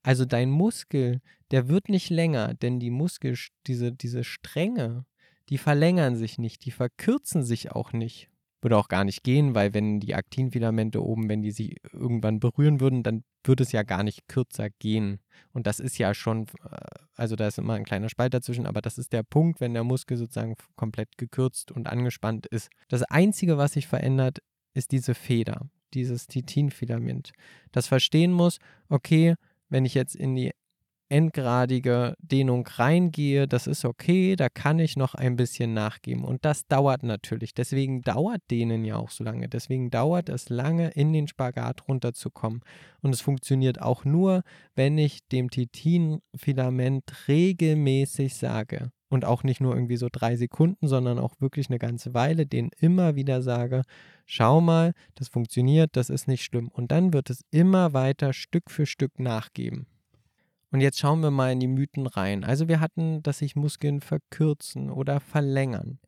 Also 0.03 0.25
dein 0.25 0.51
Muskel, 0.51 1.21
der 1.51 1.69
wird 1.69 1.89
nicht 1.89 2.11
länger, 2.11 2.55
denn 2.55 2.81
die 2.81 2.91
Muskel, 2.91 3.37
diese, 3.67 3.93
diese 3.93 4.25
Stränge, 4.25 5.05
die 5.49 5.59
verlängern 5.59 6.17
sich 6.17 6.39
nicht, 6.39 6.65
die 6.65 6.71
verkürzen 6.71 7.45
sich 7.45 7.73
auch 7.73 7.93
nicht. 7.93 8.29
Würde 8.63 8.77
auch 8.77 8.89
gar 8.89 9.05
nicht 9.05 9.25
gehen, 9.25 9.55
weil 9.55 9.75
wenn 9.75 9.99
die 9.99 10.15
Aktinfilamente 10.15 11.03
oben, 11.03 11.29
wenn 11.29 11.43
die 11.43 11.51
sich 11.51 11.77
irgendwann 11.93 12.39
berühren 12.39 12.81
würden, 12.81 13.03
dann 13.03 13.25
würde 13.45 13.65
es 13.65 13.73
ja 13.73 13.83
gar 13.83 14.05
nicht 14.05 14.29
kürzer 14.29 14.71
gehen. 14.71 15.19
Und 15.53 15.67
das 15.67 15.81
ist 15.81 15.99
ja 15.99 16.15
schon, 16.15 16.47
äh, 16.65 16.77
also 17.17 17.35
da 17.35 17.49
ist 17.49 17.59
immer 17.59 17.75
ein 17.75 17.85
kleiner 17.85 18.09
Spalt 18.09 18.35
dazwischen, 18.35 18.67
aber 18.67 18.81
das 18.81 18.99
ist 18.99 19.13
der 19.13 19.25
Punkt, 19.25 19.61
wenn 19.61 19.75
der 19.75 19.83
Muskel 19.83 20.17
sozusagen 20.17 20.55
komplett 20.77 21.19
gekürzt 21.19 21.73
und 21.73 21.89
angespannt 21.89 22.47
ist. 22.47 22.71
Das 22.89 23.03
Einzige, 23.03 23.59
was 23.59 23.73
sich 23.73 23.89
verändert, 23.89 24.39
ist 24.75 24.93
diese 24.93 25.15
Feder, 25.15 25.69
dieses 25.95 26.27
Titinfilament. 26.27 27.33
Das 27.73 27.87
verstehen 27.87 28.33
muss, 28.33 28.59
okay, 28.89 29.35
wenn 29.69 29.85
ich 29.85 29.95
jetzt 29.95 30.15
in 30.15 30.35
die 30.35 30.53
endgradige 31.13 32.15
Dehnung 32.21 32.67
reingehe, 32.67 33.47
das 33.47 33.67
ist 33.67 33.85
okay, 33.85 34.35
da 34.35 34.49
kann 34.49 34.79
ich 34.79 34.97
noch 34.97 35.15
ein 35.15 35.37
bisschen 35.37 35.75
nachgeben. 35.75 36.25
Und 36.25 36.47
das 36.47 36.67
dauert 36.67 37.03
natürlich. 37.03 37.53
Deswegen 37.53 38.01
dauert 38.01 38.41
Dehnen 38.51 38.87
ja 38.87 38.97
auch 38.97 39.11
so 39.11 39.23
lange. 39.23 39.47
Deswegen 39.47 39.91
dauert 39.91 40.31
es 40.31 40.49
lange, 40.49 40.89
in 40.93 41.13
den 41.13 41.29
Spagat 41.29 41.87
runterzukommen. 41.87 42.63
Und 43.03 43.15
es 43.15 43.21
funktioniert 43.21 43.83
auch 43.83 44.07
nur, 44.07 44.43
wenn 44.75 44.97
ich 44.97 45.21
dem 45.29 45.51
Titinfilament 45.51 47.29
regelmäßig 47.29 48.35
sage. 48.35 48.91
Und 49.11 49.27
auch 49.27 49.45
nicht 49.45 49.61
nur 49.61 49.75
irgendwie 49.75 49.99
so 49.99 50.09
drei 50.11 50.37
Sekunden, 50.37 50.87
sondern 50.89 51.19
auch 51.19 51.35
wirklich 51.41 51.69
eine 51.69 51.79
ganze 51.79 52.15
Weile, 52.15 52.47
den 52.47 52.71
immer 52.81 53.17
wieder 53.17 53.43
sage, 53.43 53.83
schau 54.25 54.63
mal, 54.63 54.95
das 55.17 55.29
funktioniert, 55.29 55.91
das 55.93 56.09
ist 56.09 56.27
nicht 56.27 56.43
schlimm. 56.43 56.69
Und 56.69 56.91
dann 56.91 57.13
wird 57.13 57.29
es 57.29 57.45
immer 57.51 57.93
weiter 57.93 58.33
Stück 58.33 58.71
für 58.71 58.87
Stück 58.87 59.19
nachgeben. 59.19 59.87
Und 60.73 60.81
jetzt 60.81 60.99
schauen 60.99 61.21
wir 61.21 61.31
mal 61.31 61.53
in 61.53 61.61
die 61.61 61.69
Mythen 61.69 62.07
rein. 62.07 62.45
Also 62.45 62.67
wir 62.67 62.81
hatten, 62.81 63.23
dass 63.23 63.39
sich 63.39 63.57
Muskeln 63.57 64.01
verkürzen 64.01 64.91
oder 64.91 65.21
verlängern. 65.21 65.99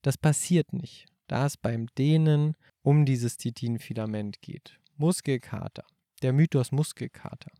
Das 0.00 0.16
passiert 0.16 0.72
nicht, 0.72 1.04
da 1.28 1.44
es 1.44 1.58
beim 1.58 1.86
Dehnen 1.98 2.56
um 2.82 3.04
dieses 3.04 3.36
Titinfilament 3.36 4.40
geht. 4.40 4.80
Muskelkater. 4.96 5.84
Der 6.22 6.32
Mythos 6.32 6.72
Muskelkater. 6.72 7.50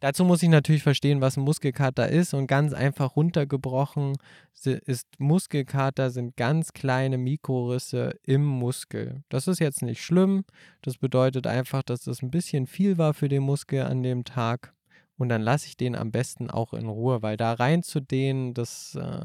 Dazu 0.00 0.24
muss 0.24 0.42
ich 0.42 0.48
natürlich 0.48 0.82
verstehen, 0.82 1.20
was 1.20 1.36
ein 1.36 1.44
Muskelkater 1.44 2.08
ist 2.08 2.32
und 2.34 2.46
ganz 2.46 2.72
einfach 2.72 3.14
runtergebrochen 3.16 4.16
ist 4.64 5.06
Muskelkater 5.18 6.10
sind 6.10 6.36
ganz 6.36 6.72
kleine 6.72 7.18
Mikrorisse 7.18 8.18
im 8.24 8.44
Muskel. 8.44 9.22
Das 9.28 9.46
ist 9.46 9.60
jetzt 9.60 9.82
nicht 9.82 10.02
schlimm. 10.02 10.44
Das 10.82 10.96
bedeutet 10.96 11.46
einfach, 11.46 11.82
dass 11.82 12.04
das 12.04 12.22
ein 12.22 12.30
bisschen 12.30 12.66
viel 12.66 12.98
war 12.98 13.14
für 13.14 13.28
den 13.28 13.42
Muskel 13.42 13.82
an 13.82 14.02
dem 14.02 14.24
Tag 14.24 14.72
und 15.20 15.28
dann 15.28 15.42
lasse 15.42 15.66
ich 15.66 15.76
den 15.76 15.94
am 15.94 16.10
besten 16.10 16.50
auch 16.50 16.72
in 16.72 16.88
Ruhe, 16.88 17.20
weil 17.20 17.36
da 17.36 17.52
reinzudehnen, 17.52 18.54
das, 18.54 18.94
äh, 18.94 19.24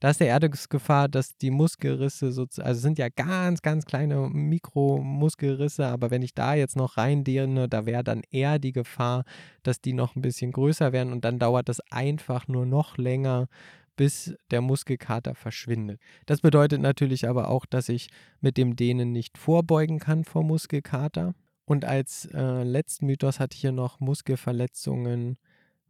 da 0.00 0.10
ist 0.10 0.20
der 0.20 0.28
Erdungsgefahr, 0.28 1.08
dass 1.08 1.38
die 1.38 1.50
Muskelrisse, 1.50 2.30
so, 2.30 2.46
also 2.58 2.80
sind 2.80 2.98
ja 2.98 3.08
ganz, 3.08 3.62
ganz 3.62 3.86
kleine 3.86 4.28
Mikromuskelrisse, 4.28 5.86
aber 5.86 6.10
wenn 6.10 6.20
ich 6.20 6.34
da 6.34 6.54
jetzt 6.54 6.76
noch 6.76 6.98
reindehne, 6.98 7.70
da 7.70 7.86
wäre 7.86 8.04
dann 8.04 8.22
eher 8.30 8.58
die 8.58 8.72
Gefahr, 8.72 9.24
dass 9.62 9.80
die 9.80 9.94
noch 9.94 10.14
ein 10.14 10.20
bisschen 10.20 10.52
größer 10.52 10.92
werden 10.92 11.12
und 11.12 11.24
dann 11.24 11.38
dauert 11.38 11.70
das 11.70 11.80
einfach 11.90 12.46
nur 12.46 12.66
noch 12.66 12.98
länger, 12.98 13.48
bis 13.96 14.36
der 14.50 14.60
Muskelkater 14.60 15.34
verschwindet. 15.34 16.00
Das 16.26 16.42
bedeutet 16.42 16.82
natürlich 16.82 17.26
aber 17.26 17.48
auch, 17.48 17.64
dass 17.64 17.88
ich 17.88 18.10
mit 18.40 18.58
dem 18.58 18.76
Dehnen 18.76 19.12
nicht 19.12 19.38
vorbeugen 19.38 20.00
kann 20.00 20.24
vor 20.24 20.44
Muskelkater. 20.44 21.34
Und 21.68 21.84
als 21.84 22.24
äh, 22.32 22.62
letzten 22.62 23.04
Mythos 23.04 23.40
hatte 23.40 23.54
ich 23.54 23.60
hier 23.60 23.72
noch 23.72 24.00
Muskelverletzungen 24.00 25.36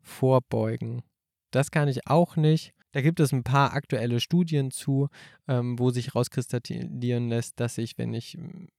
vorbeugen. 0.01 1.05
Das 1.53 1.71
kann 1.71 1.87
ich 1.87 2.09
auch 2.09 2.35
nicht. 2.35 2.75
Da 2.91 3.01
gibt 3.01 3.21
es 3.21 3.31
ein 3.31 3.45
paar 3.45 3.75
aktuelle 3.75 4.19
Studien 4.19 4.73
zu, 4.73 5.09
ähm, 5.47 5.79
wo 5.79 5.91
sich 5.91 6.17
rauskristallisieren 6.17 7.29
lässt, 7.29 7.61
dass 7.61 7.79
ich, 7.79 7.97
wenn 7.97 8.13
ich, 8.13 8.37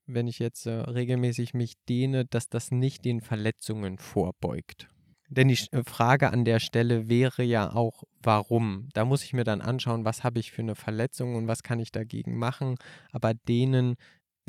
wenn 0.07 0.27
ich 0.27 0.39
jetzt 0.39 0.65
äh, 0.65 0.71
regelmäßig 0.71 1.53
mich 1.53 1.75
dehne, 1.87 2.25
dass 2.25 2.49
das 2.49 2.69
nicht 2.69 3.05
den 3.05 3.21
Verletzungen 3.21 3.97
vorbeugt. 3.97 4.89
Denn 5.29 5.47
die 5.47 5.59
äh, 5.71 5.83
Frage 5.85 6.31
an 6.31 6.43
der 6.43 6.59
Stelle 6.59 7.07
wäre 7.07 7.43
ja 7.43 7.71
auch, 7.73 8.03
warum? 8.21 8.89
Da 8.91 9.05
muss 9.05 9.23
ich 9.23 9.31
mir 9.31 9.45
dann 9.45 9.61
anschauen, 9.61 10.03
was 10.03 10.25
habe 10.25 10.39
ich 10.39 10.51
für 10.51 10.63
eine 10.63 10.75
Verletzung 10.75 11.35
und 11.35 11.47
was 11.47 11.63
kann 11.63 11.79
ich 11.79 11.93
dagegen 11.93 12.37
machen. 12.37 12.75
Aber 13.13 13.33
denen 13.33 13.95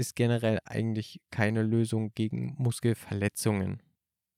ist 0.00 0.16
generell 0.16 0.58
eigentlich 0.64 1.20
keine 1.30 1.62
Lösung 1.62 2.12
gegen 2.14 2.54
Muskelverletzungen. 2.58 3.82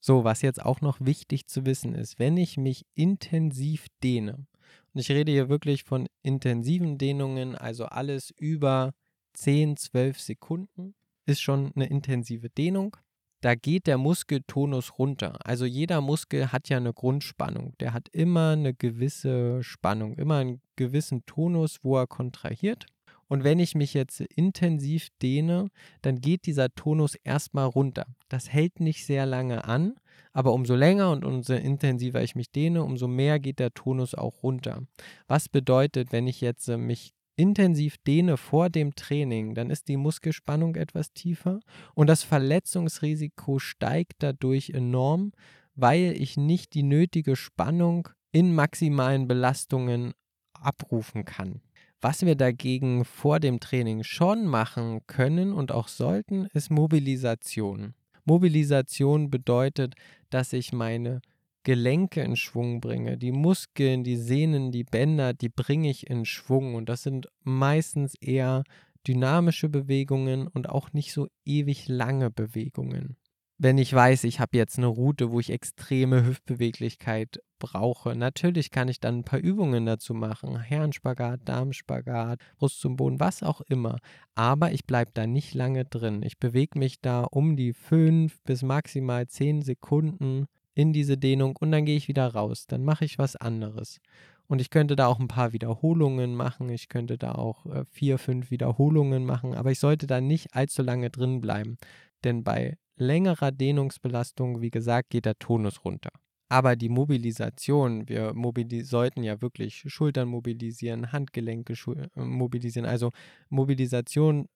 So, 0.00 0.24
was 0.24 0.42
jetzt 0.42 0.62
auch 0.62 0.80
noch 0.80 0.98
wichtig 1.00 1.46
zu 1.46 1.64
wissen 1.64 1.94
ist, 1.94 2.18
wenn 2.18 2.36
ich 2.36 2.56
mich 2.56 2.84
intensiv 2.94 3.86
dehne, 4.02 4.46
und 4.92 5.00
ich 5.00 5.10
rede 5.10 5.32
hier 5.32 5.48
wirklich 5.48 5.84
von 5.84 6.06
intensiven 6.22 6.98
Dehnungen, 6.98 7.54
also 7.54 7.86
alles 7.86 8.30
über 8.36 8.92
10, 9.34 9.76
12 9.76 10.20
Sekunden, 10.20 10.94
ist 11.24 11.40
schon 11.40 11.72
eine 11.74 11.86
intensive 11.86 12.50
Dehnung. 12.50 12.96
Da 13.40 13.54
geht 13.54 13.86
der 13.86 13.98
Muskeltonus 13.98 14.98
runter. 14.98 15.38
Also 15.44 15.64
jeder 15.64 16.00
Muskel 16.00 16.52
hat 16.52 16.68
ja 16.68 16.76
eine 16.76 16.92
Grundspannung. 16.92 17.74
Der 17.80 17.92
hat 17.92 18.08
immer 18.10 18.50
eine 18.50 18.74
gewisse 18.74 19.62
Spannung, 19.62 20.14
immer 20.14 20.36
einen 20.36 20.60
gewissen 20.76 21.24
Tonus, 21.26 21.78
wo 21.82 21.96
er 21.96 22.06
kontrahiert. 22.06 22.86
Und 23.32 23.44
wenn 23.44 23.60
ich 23.60 23.74
mich 23.74 23.94
jetzt 23.94 24.20
intensiv 24.20 25.08
dehne, 25.22 25.70
dann 26.02 26.20
geht 26.20 26.44
dieser 26.44 26.68
Tonus 26.74 27.14
erstmal 27.14 27.64
runter. 27.64 28.04
Das 28.28 28.52
hält 28.52 28.78
nicht 28.78 29.06
sehr 29.06 29.24
lange 29.24 29.64
an, 29.64 29.94
aber 30.34 30.52
umso 30.52 30.74
länger 30.74 31.10
und 31.10 31.24
umso 31.24 31.54
intensiver 31.54 32.22
ich 32.22 32.34
mich 32.34 32.50
dehne, 32.50 32.84
umso 32.84 33.08
mehr 33.08 33.40
geht 33.40 33.58
der 33.58 33.72
Tonus 33.72 34.14
auch 34.14 34.42
runter. 34.42 34.82
Was 35.28 35.48
bedeutet, 35.48 36.12
wenn 36.12 36.26
ich 36.26 36.42
jetzt 36.42 36.68
äh, 36.68 36.76
mich 36.76 37.14
intensiv 37.34 37.96
dehne 38.06 38.36
vor 38.36 38.68
dem 38.68 38.94
Training, 38.96 39.54
dann 39.54 39.70
ist 39.70 39.88
die 39.88 39.96
Muskelspannung 39.96 40.76
etwas 40.76 41.14
tiefer 41.14 41.60
und 41.94 42.08
das 42.08 42.24
Verletzungsrisiko 42.24 43.58
steigt 43.58 44.16
dadurch 44.18 44.72
enorm, 44.74 45.32
weil 45.74 46.14
ich 46.20 46.36
nicht 46.36 46.74
die 46.74 46.82
nötige 46.82 47.34
Spannung 47.36 48.10
in 48.30 48.54
maximalen 48.54 49.26
Belastungen 49.26 50.12
abrufen 50.52 51.24
kann. 51.24 51.62
Was 52.04 52.26
wir 52.26 52.34
dagegen 52.34 53.04
vor 53.04 53.38
dem 53.38 53.60
Training 53.60 54.02
schon 54.02 54.44
machen 54.44 55.06
können 55.06 55.52
und 55.52 55.70
auch 55.70 55.86
sollten, 55.86 56.46
ist 56.52 56.68
Mobilisation. 56.68 57.94
Mobilisation 58.24 59.30
bedeutet, 59.30 59.94
dass 60.28 60.52
ich 60.52 60.72
meine 60.72 61.20
Gelenke 61.62 62.22
in 62.22 62.34
Schwung 62.34 62.80
bringe. 62.80 63.16
Die 63.18 63.30
Muskeln, 63.30 64.02
die 64.02 64.16
Sehnen, 64.16 64.72
die 64.72 64.82
Bänder, 64.82 65.32
die 65.32 65.48
bringe 65.48 65.90
ich 65.90 66.10
in 66.10 66.24
Schwung. 66.24 66.74
Und 66.74 66.88
das 66.88 67.04
sind 67.04 67.28
meistens 67.44 68.16
eher 68.16 68.64
dynamische 69.06 69.68
Bewegungen 69.68 70.48
und 70.48 70.68
auch 70.68 70.92
nicht 70.92 71.12
so 71.12 71.28
ewig 71.44 71.86
lange 71.86 72.32
Bewegungen 72.32 73.16
wenn 73.62 73.78
ich 73.78 73.94
weiß, 73.94 74.24
ich 74.24 74.40
habe 74.40 74.56
jetzt 74.56 74.76
eine 74.78 74.88
Route, 74.88 75.30
wo 75.30 75.38
ich 75.38 75.50
extreme 75.50 76.26
Hüftbeweglichkeit 76.26 77.40
brauche. 77.60 78.16
Natürlich 78.16 78.72
kann 78.72 78.88
ich 78.88 78.98
dann 78.98 79.18
ein 79.18 79.24
paar 79.24 79.38
Übungen 79.38 79.86
dazu 79.86 80.14
machen. 80.14 80.58
Herrenspagat, 80.58 81.42
Darmspagat, 81.44 82.40
Brust 82.58 82.80
zum 82.80 82.96
Boden, 82.96 83.20
was 83.20 83.44
auch 83.44 83.60
immer. 83.60 83.98
Aber 84.34 84.72
ich 84.72 84.84
bleibe 84.84 85.12
da 85.14 85.28
nicht 85.28 85.54
lange 85.54 85.84
drin. 85.84 86.24
Ich 86.24 86.38
bewege 86.38 86.76
mich 86.76 87.00
da 87.00 87.22
um 87.22 87.54
die 87.54 87.72
fünf 87.72 88.42
bis 88.42 88.62
maximal 88.62 89.28
zehn 89.28 89.62
Sekunden 89.62 90.46
in 90.74 90.92
diese 90.92 91.16
Dehnung 91.16 91.56
und 91.56 91.70
dann 91.70 91.84
gehe 91.84 91.96
ich 91.96 92.08
wieder 92.08 92.26
raus. 92.34 92.66
Dann 92.66 92.82
mache 92.82 93.04
ich 93.04 93.20
was 93.20 93.36
anderes. 93.36 94.00
Und 94.48 94.60
ich 94.60 94.70
könnte 94.70 94.96
da 94.96 95.06
auch 95.06 95.20
ein 95.20 95.28
paar 95.28 95.52
Wiederholungen 95.52 96.34
machen. 96.34 96.68
Ich 96.68 96.88
könnte 96.88 97.16
da 97.16 97.36
auch 97.36 97.64
äh, 97.66 97.84
vier, 97.84 98.18
fünf 98.18 98.50
Wiederholungen 98.50 99.24
machen. 99.24 99.54
Aber 99.54 99.70
ich 99.70 99.78
sollte 99.78 100.08
da 100.08 100.20
nicht 100.20 100.56
allzu 100.56 100.82
lange 100.82 101.10
drin 101.10 101.40
bleiben. 101.40 101.76
Denn 102.24 102.42
bei 102.42 102.76
längerer 103.02 103.52
Dehnungsbelastung, 103.52 104.60
wie 104.60 104.70
gesagt, 104.70 105.10
geht 105.10 105.26
der 105.26 105.38
Tonus 105.38 105.84
runter. 105.84 106.10
Aber 106.48 106.76
die 106.76 106.90
Mobilisation, 106.90 108.08
wir 108.08 108.34
mobilis 108.34 108.90
sollten 108.90 109.22
ja 109.22 109.40
wirklich 109.40 109.84
Schultern 109.86 110.28
mobilisieren, 110.28 111.10
Handgelenke 111.10 111.72
äh, 111.72 112.20
mobilisieren. 112.20 112.86
Also 112.86 113.10
Mobilisation 113.48 114.48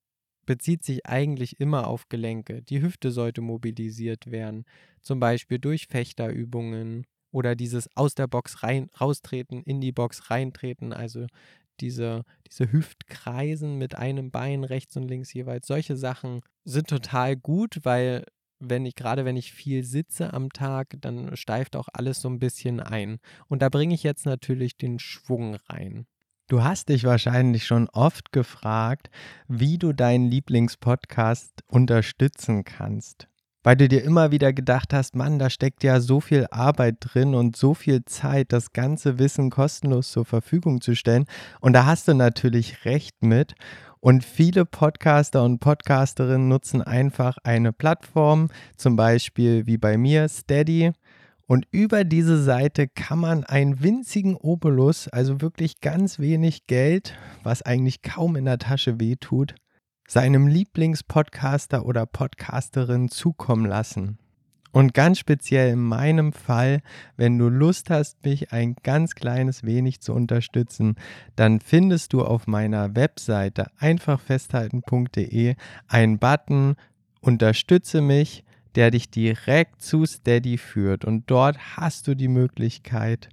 bezieht 0.44 0.84
sich 0.84 1.06
eigentlich 1.06 1.58
immer 1.58 1.86
auf 1.86 2.08
Gelenke. 2.08 2.62
Die 2.62 2.82
Hüfte 2.82 3.10
sollte 3.10 3.40
mobilisiert 3.40 4.30
werden, 4.30 4.64
zum 5.00 5.20
Beispiel 5.20 5.58
durch 5.58 5.86
Fechterübungen 5.86 7.06
oder 7.32 7.56
dieses 7.56 7.88
aus 7.96 8.14
der 8.14 8.26
Box 8.26 8.62
rein, 8.62 8.90
raustreten, 9.00 9.62
in 9.62 9.80
die 9.80 9.92
Box 9.92 10.30
reintreten, 10.30 10.92
also 10.92 11.26
diese, 11.80 12.24
diese 12.46 12.70
Hüftkreisen 12.72 13.76
mit 13.78 13.94
einem 13.94 14.30
Bein 14.30 14.64
rechts 14.64 14.96
und 14.96 15.08
links 15.08 15.32
jeweils. 15.32 15.66
Solche 15.66 15.96
Sachen 15.96 16.40
sind 16.64 16.88
total 16.88 17.36
gut, 17.36 17.80
weil 17.82 18.24
wenn 18.58 18.86
ich 18.86 18.94
gerade 18.94 19.24
wenn 19.24 19.36
ich 19.36 19.52
viel 19.52 19.84
sitze 19.84 20.32
am 20.32 20.50
Tag, 20.50 20.96
dann 21.00 21.36
steift 21.36 21.76
auch 21.76 21.88
alles 21.92 22.20
so 22.20 22.28
ein 22.28 22.38
bisschen 22.38 22.80
ein. 22.80 23.18
Und 23.48 23.62
da 23.62 23.68
bringe 23.68 23.94
ich 23.94 24.02
jetzt 24.02 24.26
natürlich 24.26 24.76
den 24.76 24.98
Schwung 24.98 25.56
rein. 25.68 26.06
Du 26.48 26.62
hast 26.62 26.90
dich 26.90 27.04
wahrscheinlich 27.04 27.66
schon 27.66 27.88
oft 27.88 28.30
gefragt, 28.30 29.10
wie 29.48 29.78
du 29.78 29.92
deinen 29.92 30.28
Lieblingspodcast 30.28 31.64
unterstützen 31.66 32.62
kannst 32.64 33.28
weil 33.66 33.74
du 33.74 33.88
dir 33.88 34.04
immer 34.04 34.30
wieder 34.30 34.52
gedacht 34.52 34.92
hast, 34.92 35.16
Mann, 35.16 35.40
da 35.40 35.50
steckt 35.50 35.82
ja 35.82 35.98
so 35.98 36.20
viel 36.20 36.46
Arbeit 36.52 36.98
drin 37.00 37.34
und 37.34 37.56
so 37.56 37.74
viel 37.74 38.04
Zeit, 38.04 38.52
das 38.52 38.72
ganze 38.72 39.18
Wissen 39.18 39.50
kostenlos 39.50 40.12
zur 40.12 40.24
Verfügung 40.24 40.80
zu 40.80 40.94
stellen. 40.94 41.24
Und 41.60 41.72
da 41.72 41.84
hast 41.84 42.06
du 42.06 42.14
natürlich 42.14 42.84
recht 42.84 43.24
mit. 43.24 43.56
Und 44.00 44.24
viele 44.24 44.64
Podcaster 44.64 45.42
und 45.42 45.58
Podcasterinnen 45.58 46.48
nutzen 46.48 46.82
einfach 46.82 47.38
eine 47.42 47.72
Plattform, 47.72 48.48
zum 48.76 48.96
Beispiel 48.96 49.66
wie 49.66 49.78
bei 49.78 49.96
mir 49.96 50.28
Steady. 50.28 50.92
Und 51.46 51.66
über 51.70 52.04
diese 52.04 52.42
Seite 52.42 52.88
kann 52.88 53.20
man 53.20 53.44
einen 53.44 53.82
winzigen 53.82 54.36
Obolus, 54.36 55.08
also 55.08 55.40
wirklich 55.40 55.80
ganz 55.80 56.18
wenig 56.18 56.66
Geld, 56.66 57.14
was 57.42 57.62
eigentlich 57.62 58.02
kaum 58.02 58.36
in 58.36 58.44
der 58.44 58.58
Tasche 58.58 59.00
wehtut, 59.00 59.54
seinem 60.08 60.48
Lieblingspodcaster 60.48 61.86
oder 61.86 62.04
Podcasterin 62.06 63.08
zukommen 63.08 63.64
lassen. 63.64 64.18
Und 64.76 64.92
ganz 64.92 65.18
speziell 65.18 65.72
in 65.72 65.80
meinem 65.80 66.34
Fall, 66.34 66.82
wenn 67.16 67.38
du 67.38 67.48
Lust 67.48 67.88
hast, 67.88 68.22
mich 68.26 68.52
ein 68.52 68.76
ganz 68.82 69.14
kleines 69.14 69.64
wenig 69.64 70.02
zu 70.02 70.12
unterstützen, 70.12 70.96
dann 71.34 71.60
findest 71.60 72.12
du 72.12 72.22
auf 72.22 72.46
meiner 72.46 72.94
Webseite 72.94 73.68
einfachfesthalten.de 73.78 75.54
einen 75.88 76.18
Button 76.18 76.76
Unterstütze 77.22 78.02
mich, 78.02 78.44
der 78.74 78.90
dich 78.90 79.08
direkt 79.08 79.80
zu 79.80 80.04
Steady 80.04 80.58
führt. 80.58 81.06
Und 81.06 81.30
dort 81.30 81.56
hast 81.78 82.06
du 82.06 82.14
die 82.14 82.28
Möglichkeit, 82.28 83.30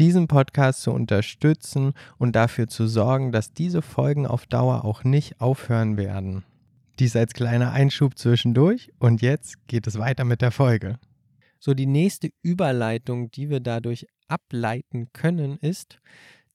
diesen 0.00 0.26
Podcast 0.26 0.82
zu 0.82 0.90
unterstützen 0.90 1.92
und 2.18 2.34
dafür 2.34 2.66
zu 2.66 2.88
sorgen, 2.88 3.30
dass 3.30 3.52
diese 3.52 3.80
Folgen 3.80 4.26
auf 4.26 4.44
Dauer 4.44 4.84
auch 4.84 5.04
nicht 5.04 5.40
aufhören 5.40 5.96
werden. 5.96 6.42
Dies 7.00 7.16
als 7.16 7.32
kleiner 7.32 7.72
Einschub 7.72 8.18
zwischendurch 8.18 8.92
und 8.98 9.22
jetzt 9.22 9.66
geht 9.68 9.86
es 9.86 9.98
weiter 9.98 10.24
mit 10.24 10.42
der 10.42 10.50
Folge. 10.50 10.98
So, 11.58 11.72
die 11.72 11.86
nächste 11.86 12.28
Überleitung, 12.42 13.30
die 13.30 13.48
wir 13.48 13.60
dadurch 13.60 14.06
ableiten 14.28 15.08
können, 15.14 15.56
ist, 15.56 15.98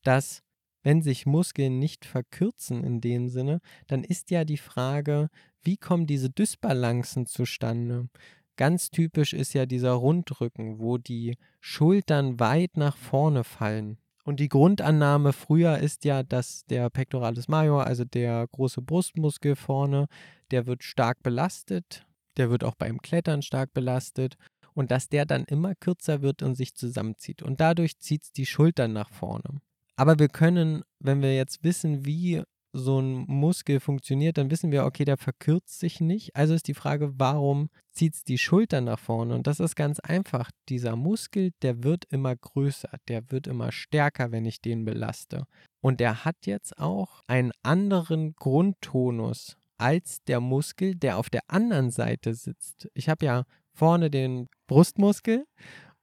dass 0.04 0.44
wenn 0.84 1.02
sich 1.02 1.26
Muskeln 1.26 1.80
nicht 1.80 2.06
verkürzen 2.06 2.84
in 2.84 3.02
dem 3.02 3.28
Sinne, 3.28 3.60
dann 3.88 4.04
ist 4.04 4.30
ja 4.30 4.46
die 4.46 4.58
Frage, 4.58 5.30
wie 5.64 5.78
kommen 5.78 6.06
diese 6.06 6.30
Dysbalancen 6.30 7.26
zustande? 7.26 8.08
Ganz 8.56 8.92
typisch 8.92 9.34
ist 9.34 9.56
ja 9.56 9.66
dieser 9.66 9.94
Rundrücken, 9.94 10.78
wo 10.78 11.00
die 11.00 11.38
Schultern 11.60 12.40
weit 12.40 12.78
nach 12.78 12.98
vorne 12.98 13.44
fallen. 13.44 13.98
Und 14.26 14.40
die 14.40 14.50
Grundannahme 14.50 15.34
früher 15.34 15.78
ist 15.78 16.04
ja, 16.04 16.24
dass 16.24 16.66
der 16.66 16.90
Pectoralis 16.90 17.48
major, 17.48 17.86
also 17.86 18.04
der 18.06 18.48
große 18.52 18.82
Brustmuskel 18.82 19.56
vorne, 19.56 20.08
der 20.50 20.66
wird 20.66 20.84
stark 20.84 21.22
belastet, 21.22 22.06
der 22.38 22.50
wird 22.50 22.64
auch 22.64 22.74
beim 22.74 23.02
Klettern 23.02 23.44
stark 23.44 23.72
belastet 23.74 24.36
und 24.74 24.90
dass 24.90 25.10
der 25.10 25.26
dann 25.26 25.46
immer 25.46 25.76
kürzer 25.76 26.24
wird 26.24 26.42
und 26.42 26.56
sich 26.56 26.74
zusammenzieht. 26.74 27.44
Und 27.44 27.62
dadurch 27.62 28.00
zieht 28.00 28.24
es 28.24 28.32
die 28.32 28.48
Schultern 28.48 28.94
nach 28.94 29.12
vorne. 29.12 29.62
Aber 29.96 30.18
wir 30.18 30.28
können, 30.28 30.84
wenn 31.00 31.22
wir 31.22 31.36
jetzt 31.36 31.64
wissen, 31.64 32.06
wie 32.06 32.42
so 32.76 33.00
ein 33.00 33.26
Muskel 33.28 33.80
funktioniert, 33.80 34.38
dann 34.38 34.52
wissen 34.52 34.72
wir, 34.72 34.86
okay, 34.86 35.06
der 35.06 35.18
verkürzt 35.18 35.80
sich 35.80 36.02
nicht. 36.02 36.36
Also 36.36 36.54
ist 36.54 36.68
die 36.68 36.74
Frage, 36.74 37.14
warum 37.18 37.70
zieht 37.92 38.16
es 38.16 38.24
die 38.24 38.38
Schulter 38.38 38.82
nach 38.82 39.00
vorne? 39.00 39.34
Und 39.34 39.48
das 39.48 39.62
ist 39.62 39.76
ganz 39.76 40.00
einfach. 40.02 40.52
Dieser 40.68 40.98
Muskel, 40.98 41.52
der 41.62 41.84
wird 41.84 42.06
immer 42.10 42.36
größer, 42.36 42.90
der 43.08 43.32
wird 43.32 43.48
immer 43.48 43.72
stärker, 43.72 44.32
wenn 44.32 44.46
ich 44.46 44.62
den 44.62 44.84
belaste. 44.84 45.46
Und 45.80 46.02
der 46.02 46.26
hat 46.26 46.36
jetzt 46.46 46.78
auch 46.78 47.22
einen 47.28 47.52
anderen 47.64 48.36
Grundtonus 48.36 49.58
als 49.78 50.22
der 50.28 50.42
Muskel, 50.42 50.96
der 50.96 51.18
auf 51.18 51.30
der 51.30 51.44
anderen 51.48 51.92
Seite 51.92 52.34
sitzt. 52.34 52.90
Ich 52.94 53.08
habe 53.08 53.26
ja 53.26 53.44
vorne 53.74 54.10
den 54.10 54.48
Brustmuskel 54.68 55.46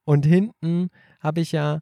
und 0.05 0.25
hinten 0.25 0.89
habe 1.19 1.41
ich 1.41 1.51
ja 1.51 1.81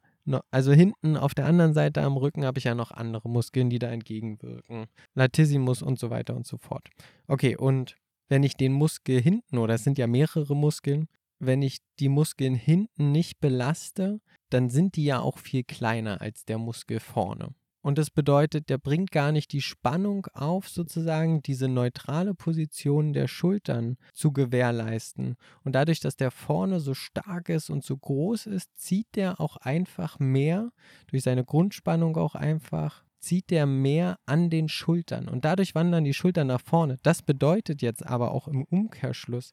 also 0.50 0.72
hinten 0.72 1.16
auf 1.16 1.34
der 1.34 1.46
anderen 1.46 1.74
Seite 1.74 2.02
am 2.02 2.16
Rücken 2.16 2.44
habe 2.44 2.58
ich 2.58 2.64
ja 2.64 2.74
noch 2.74 2.90
andere 2.90 3.28
Muskeln, 3.28 3.70
die 3.70 3.78
da 3.78 3.88
entgegenwirken. 3.88 4.86
Latissimus 5.14 5.82
und 5.82 5.98
so 5.98 6.10
weiter 6.10 6.36
und 6.36 6.46
so 6.46 6.58
fort. 6.58 6.88
Okay, 7.26 7.56
und 7.56 7.96
wenn 8.28 8.42
ich 8.42 8.56
den 8.56 8.72
Muskel 8.72 9.20
hinten, 9.20 9.58
oder 9.58 9.74
es 9.74 9.84
sind 9.84 9.98
ja 9.98 10.06
mehrere 10.06 10.56
Muskeln, 10.56 11.08
wenn 11.38 11.60
ich 11.60 11.78
die 11.98 12.08
Muskeln 12.08 12.54
hinten 12.54 13.10
nicht 13.10 13.40
belaste, 13.40 14.20
dann 14.48 14.70
sind 14.70 14.96
die 14.96 15.04
ja 15.04 15.20
auch 15.20 15.38
viel 15.38 15.64
kleiner 15.64 16.20
als 16.20 16.44
der 16.44 16.58
Muskel 16.58 17.00
vorne. 17.00 17.54
Und 17.82 17.98
das 17.98 18.10
bedeutet, 18.10 18.68
der 18.68 18.78
bringt 18.78 19.10
gar 19.10 19.32
nicht 19.32 19.52
die 19.52 19.60
Spannung 19.60 20.26
auf, 20.34 20.68
sozusagen 20.68 21.42
diese 21.42 21.68
neutrale 21.68 22.32
Position 22.32 23.12
der 23.12 23.26
Schultern 23.26 23.96
zu 24.14 24.32
gewährleisten. 24.32 25.34
Und 25.64 25.74
dadurch, 25.74 25.98
dass 25.98 26.16
der 26.16 26.30
vorne 26.30 26.78
so 26.78 26.94
stark 26.94 27.48
ist 27.48 27.70
und 27.70 27.84
so 27.84 27.96
groß 27.96 28.46
ist, 28.46 28.70
zieht 28.76 29.08
der 29.16 29.40
auch 29.40 29.56
einfach 29.56 30.20
mehr, 30.20 30.70
durch 31.08 31.24
seine 31.24 31.44
Grundspannung 31.44 32.16
auch 32.16 32.36
einfach, 32.36 33.04
zieht 33.18 33.50
der 33.50 33.66
mehr 33.66 34.18
an 34.26 34.48
den 34.48 34.68
Schultern. 34.68 35.28
Und 35.28 35.44
dadurch 35.44 35.74
wandern 35.74 36.04
die 36.04 36.14
Schultern 36.14 36.46
nach 36.46 36.60
vorne. 36.60 36.98
Das 37.02 37.22
bedeutet 37.22 37.82
jetzt 37.82 38.06
aber 38.06 38.30
auch 38.30 38.46
im 38.46 38.64
Umkehrschluss, 38.64 39.50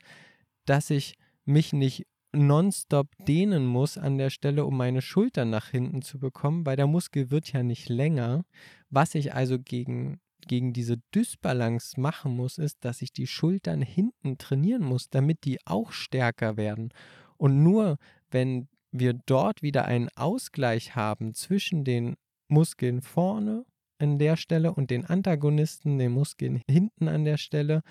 dass 0.66 0.92
ich 0.92 1.16
mich 1.46 1.74
nicht 1.74 2.06
nonstop 2.32 3.08
dehnen 3.28 3.66
muss 3.66 3.98
an 3.98 4.18
der 4.18 4.30
Stelle, 4.30 4.66
um 4.66 4.78
meine 4.78 5.02
Schultern 5.02 5.50
nach 5.50 5.70
hinten 5.70 6.02
zu 6.02 6.20
bekommen, 6.20 6.66
weil 6.66 6.76
der 6.76 6.88
Muskel 6.88 7.32
wird 7.32 7.52
ja 7.52 7.64
nicht 7.64 7.90
länger. 7.90 8.44
Was 8.90 9.16
ich 9.16 9.34
also 9.34 9.60
gegen, 9.60 10.20
gegen 10.48 10.74
diese 10.74 10.98
Dysbalance 11.14 12.00
machen 12.00 12.36
muss, 12.36 12.58
ist, 12.58 12.86
dass 12.86 13.02
ich 13.02 13.12
die 13.12 13.28
Schultern 13.28 13.82
hinten 13.82 14.38
trainieren 14.38 14.84
muss, 14.84 15.10
damit 15.10 15.44
die 15.46 15.60
auch 15.66 15.92
stärker 15.92 16.58
werden. 16.58 16.94
Und 17.38 17.64
nur 17.64 17.98
wenn 18.30 18.68
wir 18.92 19.14
dort 19.14 19.62
wieder 19.62 19.86
einen 19.86 20.10
Ausgleich 20.16 20.96
haben 20.96 21.34
zwischen 21.34 21.84
den 21.84 22.16
Muskeln 22.48 23.02
vorne 23.02 23.66
an 24.00 24.18
der 24.18 24.38
Stelle 24.38 24.74
und 24.74 24.90
den 24.92 25.06
Antagonisten, 25.06 25.98
den 25.98 26.12
Muskeln 26.12 26.62
hinten 26.68 27.08
an 27.08 27.26
der 27.26 27.38
Stelle, 27.38 27.82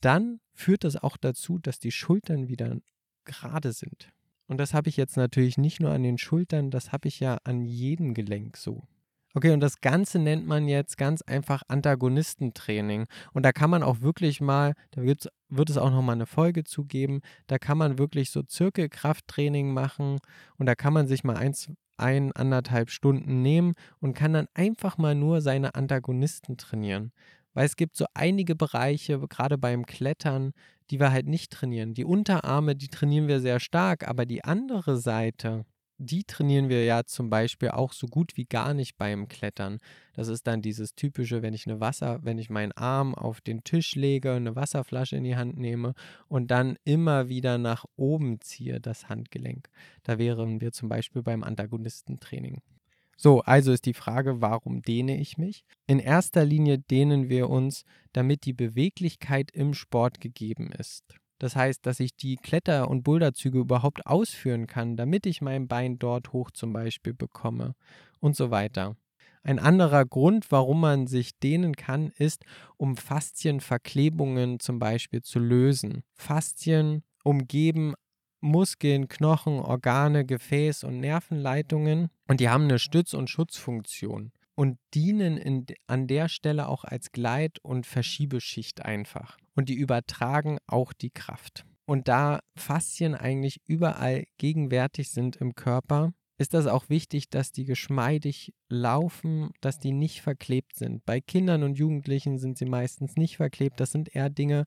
dann 0.00 0.40
führt 0.54 0.84
das 0.84 0.96
auch 0.96 1.16
dazu, 1.16 1.58
dass 1.58 1.78
die 1.78 1.90
Schultern 1.90 2.48
wieder 2.48 2.76
gerade 3.28 3.72
sind. 3.72 4.10
Und 4.48 4.58
das 4.58 4.74
habe 4.74 4.88
ich 4.88 4.96
jetzt 4.96 5.16
natürlich 5.16 5.58
nicht 5.58 5.78
nur 5.78 5.92
an 5.92 6.02
den 6.02 6.18
Schultern, 6.18 6.70
das 6.70 6.90
habe 6.90 7.06
ich 7.06 7.20
ja 7.20 7.38
an 7.44 7.64
jedem 7.64 8.14
Gelenk 8.14 8.56
so. 8.56 8.82
Okay, 9.34 9.52
und 9.52 9.60
das 9.60 9.80
Ganze 9.80 10.18
nennt 10.18 10.46
man 10.46 10.66
jetzt 10.66 10.96
ganz 10.96 11.20
einfach 11.22 11.62
Antagonistentraining. 11.68 13.06
Und 13.34 13.42
da 13.44 13.52
kann 13.52 13.68
man 13.68 13.82
auch 13.82 14.00
wirklich 14.00 14.40
mal, 14.40 14.72
da 14.90 15.02
wird 15.02 15.70
es 15.70 15.76
auch 15.76 15.90
nochmal 15.90 16.16
eine 16.16 16.26
Folge 16.26 16.64
zugeben, 16.64 17.20
da 17.46 17.58
kann 17.58 17.76
man 17.76 17.98
wirklich 17.98 18.30
so 18.30 18.42
Zirkelkrafttraining 18.42 19.72
machen 19.72 20.18
und 20.56 20.66
da 20.66 20.74
kann 20.74 20.94
man 20.94 21.06
sich 21.06 21.24
mal 21.24 21.36
eins, 21.36 21.70
ein, 21.98 22.32
anderthalb 22.32 22.90
Stunden 22.90 23.42
nehmen 23.42 23.74
und 24.00 24.14
kann 24.14 24.32
dann 24.32 24.46
einfach 24.54 24.98
mal 24.98 25.14
nur 25.14 25.40
seine 25.42 25.74
Antagonisten 25.74 26.56
trainieren. 26.56 27.12
Weil 27.54 27.66
es 27.66 27.76
gibt 27.76 27.96
so 27.96 28.06
einige 28.14 28.54
Bereiche, 28.54 29.20
gerade 29.28 29.58
beim 29.58 29.84
Klettern, 29.84 30.52
die 30.90 31.00
wir 31.00 31.12
halt 31.12 31.26
nicht 31.26 31.52
trainieren. 31.52 31.94
Die 31.94 32.04
Unterarme, 32.04 32.74
die 32.76 32.88
trainieren 32.88 33.28
wir 33.28 33.40
sehr 33.40 33.60
stark, 33.60 34.06
aber 34.08 34.26
die 34.26 34.44
andere 34.44 34.96
Seite, 34.98 35.64
die 35.98 36.24
trainieren 36.24 36.68
wir 36.68 36.84
ja 36.84 37.04
zum 37.04 37.28
Beispiel 37.28 37.70
auch 37.70 37.92
so 37.92 38.06
gut 38.06 38.36
wie 38.36 38.44
gar 38.44 38.72
nicht 38.72 38.96
beim 38.96 39.26
Klettern. 39.26 39.78
Das 40.14 40.28
ist 40.28 40.46
dann 40.46 40.62
dieses 40.62 40.94
typische, 40.94 41.42
wenn 41.42 41.54
ich 41.54 41.66
eine 41.66 41.80
Wasser, 41.80 42.20
wenn 42.22 42.38
ich 42.38 42.50
meinen 42.50 42.72
Arm 42.72 43.14
auf 43.14 43.40
den 43.40 43.64
Tisch 43.64 43.96
lege, 43.96 44.32
eine 44.32 44.54
Wasserflasche 44.54 45.16
in 45.16 45.24
die 45.24 45.36
Hand 45.36 45.58
nehme 45.58 45.94
und 46.28 46.50
dann 46.52 46.78
immer 46.84 47.28
wieder 47.28 47.58
nach 47.58 47.84
oben 47.96 48.40
ziehe, 48.40 48.80
das 48.80 49.08
Handgelenk. 49.08 49.68
Da 50.04 50.18
wären 50.18 50.60
wir 50.60 50.72
zum 50.72 50.88
Beispiel 50.88 51.22
beim 51.22 51.42
Antagonistentraining. 51.42 52.62
So, 53.20 53.40
also 53.40 53.72
ist 53.72 53.86
die 53.86 53.94
Frage, 53.94 54.40
warum 54.40 54.80
dehne 54.80 55.18
ich 55.18 55.38
mich? 55.38 55.64
In 55.88 55.98
erster 55.98 56.44
Linie 56.44 56.78
dehnen 56.78 57.28
wir 57.28 57.50
uns, 57.50 57.82
damit 58.12 58.44
die 58.44 58.52
Beweglichkeit 58.52 59.50
im 59.50 59.74
Sport 59.74 60.20
gegeben 60.20 60.70
ist. 60.70 61.02
Das 61.40 61.56
heißt, 61.56 61.84
dass 61.84 61.98
ich 61.98 62.14
die 62.14 62.36
Kletter- 62.36 62.88
und 62.88 63.02
Boulderzüge 63.02 63.58
überhaupt 63.58 64.06
ausführen 64.06 64.68
kann, 64.68 64.96
damit 64.96 65.26
ich 65.26 65.40
mein 65.40 65.66
Bein 65.66 65.98
dort 65.98 66.32
hoch 66.32 66.52
zum 66.52 66.72
Beispiel 66.72 67.12
bekomme 67.12 67.74
und 68.20 68.36
so 68.36 68.52
weiter. 68.52 68.96
Ein 69.42 69.58
anderer 69.58 70.04
Grund, 70.04 70.52
warum 70.52 70.80
man 70.80 71.08
sich 71.08 71.36
dehnen 71.40 71.74
kann, 71.74 72.12
ist, 72.18 72.44
um 72.76 72.96
Faszienverklebungen 72.96 74.60
zum 74.60 74.78
Beispiel 74.78 75.22
zu 75.22 75.40
lösen. 75.40 76.04
Faszien 76.14 77.02
umgeben 77.24 77.94
Muskeln, 78.40 79.08
Knochen, 79.08 79.60
Organe, 79.60 80.24
Gefäß 80.24 80.84
und 80.84 81.00
Nervenleitungen 81.00 82.08
und 82.26 82.40
die 82.40 82.48
haben 82.48 82.64
eine 82.64 82.78
Stütz- 82.78 83.14
und 83.14 83.30
Schutzfunktion 83.30 84.32
und 84.54 84.76
dienen 84.92 85.36
in, 85.36 85.66
an 85.86 86.08
der 86.08 86.28
Stelle 86.28 86.68
auch 86.68 86.84
als 86.84 87.12
Gleit- 87.12 87.60
und 87.60 87.86
Verschiebeschicht 87.86 88.84
einfach. 88.84 89.38
Und 89.54 89.68
die 89.68 89.74
übertragen 89.74 90.58
auch 90.66 90.92
die 90.92 91.10
Kraft. 91.10 91.64
Und 91.84 92.08
da 92.08 92.40
Faszien 92.56 93.14
eigentlich 93.14 93.60
überall 93.66 94.24
gegenwärtig 94.36 95.10
sind 95.10 95.36
im 95.36 95.54
Körper, 95.54 96.12
ist 96.38 96.54
das 96.54 96.66
auch 96.66 96.88
wichtig, 96.88 97.30
dass 97.30 97.52
die 97.52 97.64
geschmeidig 97.64 98.52
laufen, 98.68 99.50
dass 99.60 99.78
die 99.78 99.92
nicht 99.92 100.22
verklebt 100.22 100.76
sind. 100.76 101.06
Bei 101.06 101.20
Kindern 101.20 101.62
und 101.62 101.78
Jugendlichen 101.78 102.38
sind 102.38 102.58
sie 102.58 102.66
meistens 102.66 103.16
nicht 103.16 103.36
verklebt. 103.36 103.80
Das 103.80 103.92
sind 103.92 104.14
eher 104.14 104.28
Dinge, 104.30 104.64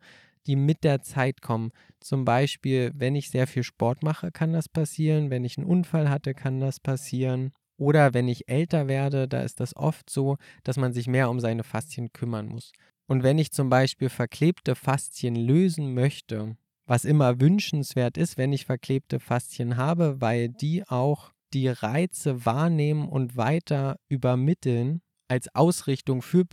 die 0.48 0.56
mit 0.56 0.84
der 0.84 1.02
Zeit 1.02 1.42
kommen. 1.42 1.72
Zum 2.00 2.26
Beispiel, 2.26 2.92
wenn 2.96 3.16
ich 3.16 3.30
sehr 3.30 3.48
viel 3.48 3.64
Sport 3.64 4.04
mache, 4.04 4.32
kann 4.32 4.54
das 4.54 4.70
passieren. 4.70 5.30
Wenn 5.30 5.44
ich 5.44 5.58
einen 5.58 5.68
Unfall 5.68 6.10
hatte, 6.10 6.34
kann 6.34 6.60
das 6.60 6.80
passieren. 6.80 7.52
Oder 7.78 8.14
wenn 8.14 8.28
ich 8.28 8.48
älter 8.48 8.88
werde, 8.88 9.28
da 9.28 9.42
ist 9.42 9.60
das 9.60 9.76
oft 9.76 10.10
so, 10.10 10.38
dass 10.64 10.78
man 10.78 10.94
sich 10.94 11.08
mehr 11.08 11.30
um 11.30 11.40
seine 11.40 11.64
Faszien 11.64 12.14
kümmern 12.14 12.48
muss. 12.48 12.72
Und 13.08 13.24
wenn 13.24 13.40
ich 13.40 13.52
zum 13.52 13.70
Beispiel 13.70 14.10
verklebte 14.10 14.76
Faszien 14.76 15.36
lösen 15.36 15.94
möchte, 15.94 16.56
was 16.86 17.06
immer 17.06 17.40
wünschenswert 17.42 18.18
ist, 18.18 18.38
wenn 18.38 18.54
ich 18.54 18.66
verklebte 18.66 19.20
Faszien 19.20 19.78
habe, 19.78 20.22
weil 20.22 20.50
die 20.50 20.88
auch 20.88 21.32
die 21.54 21.68
Reize 21.68 22.46
wahrnehmen 22.46 23.10
und 23.10 23.36
weiter 23.36 23.98
übermitteln 24.08 25.02
als 25.28 25.54
Ausrichtung 25.56 26.22
für, 26.22 26.46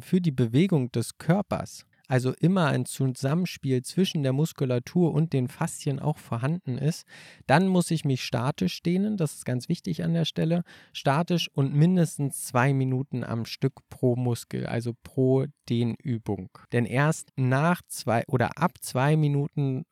für 0.00 0.20
die 0.20 0.32
Bewegung 0.32 0.92
des 0.92 1.18
Körpers 1.18 1.86
also 2.08 2.32
immer 2.40 2.66
ein 2.66 2.86
Zusammenspiel 2.86 3.82
zwischen 3.82 4.22
der 4.22 4.32
Muskulatur 4.32 5.12
und 5.12 5.32
den 5.32 5.48
Faszien 5.48 5.98
auch 5.98 6.18
vorhanden 6.18 6.78
ist, 6.78 7.06
dann 7.46 7.68
muss 7.68 7.90
ich 7.90 8.04
mich 8.04 8.22
statisch 8.22 8.82
dehnen, 8.82 9.16
das 9.16 9.34
ist 9.34 9.44
ganz 9.44 9.68
wichtig 9.68 10.04
an 10.04 10.14
der 10.14 10.24
Stelle, 10.24 10.62
statisch 10.92 11.48
und 11.52 11.74
mindestens 11.74 12.44
zwei 12.44 12.72
Minuten 12.72 13.24
am 13.24 13.44
Stück 13.44 13.74
pro 13.88 14.16
Muskel, 14.16 14.66
also 14.66 14.92
pro 15.02 15.46
Dehnübung. 15.68 16.50
Denn 16.72 16.84
erst 16.84 17.30
nach 17.36 17.82
zwei 17.88 18.24
oder 18.26 18.58
ab 18.58 18.72
zwei 18.80 19.16
Minuten 19.16 19.84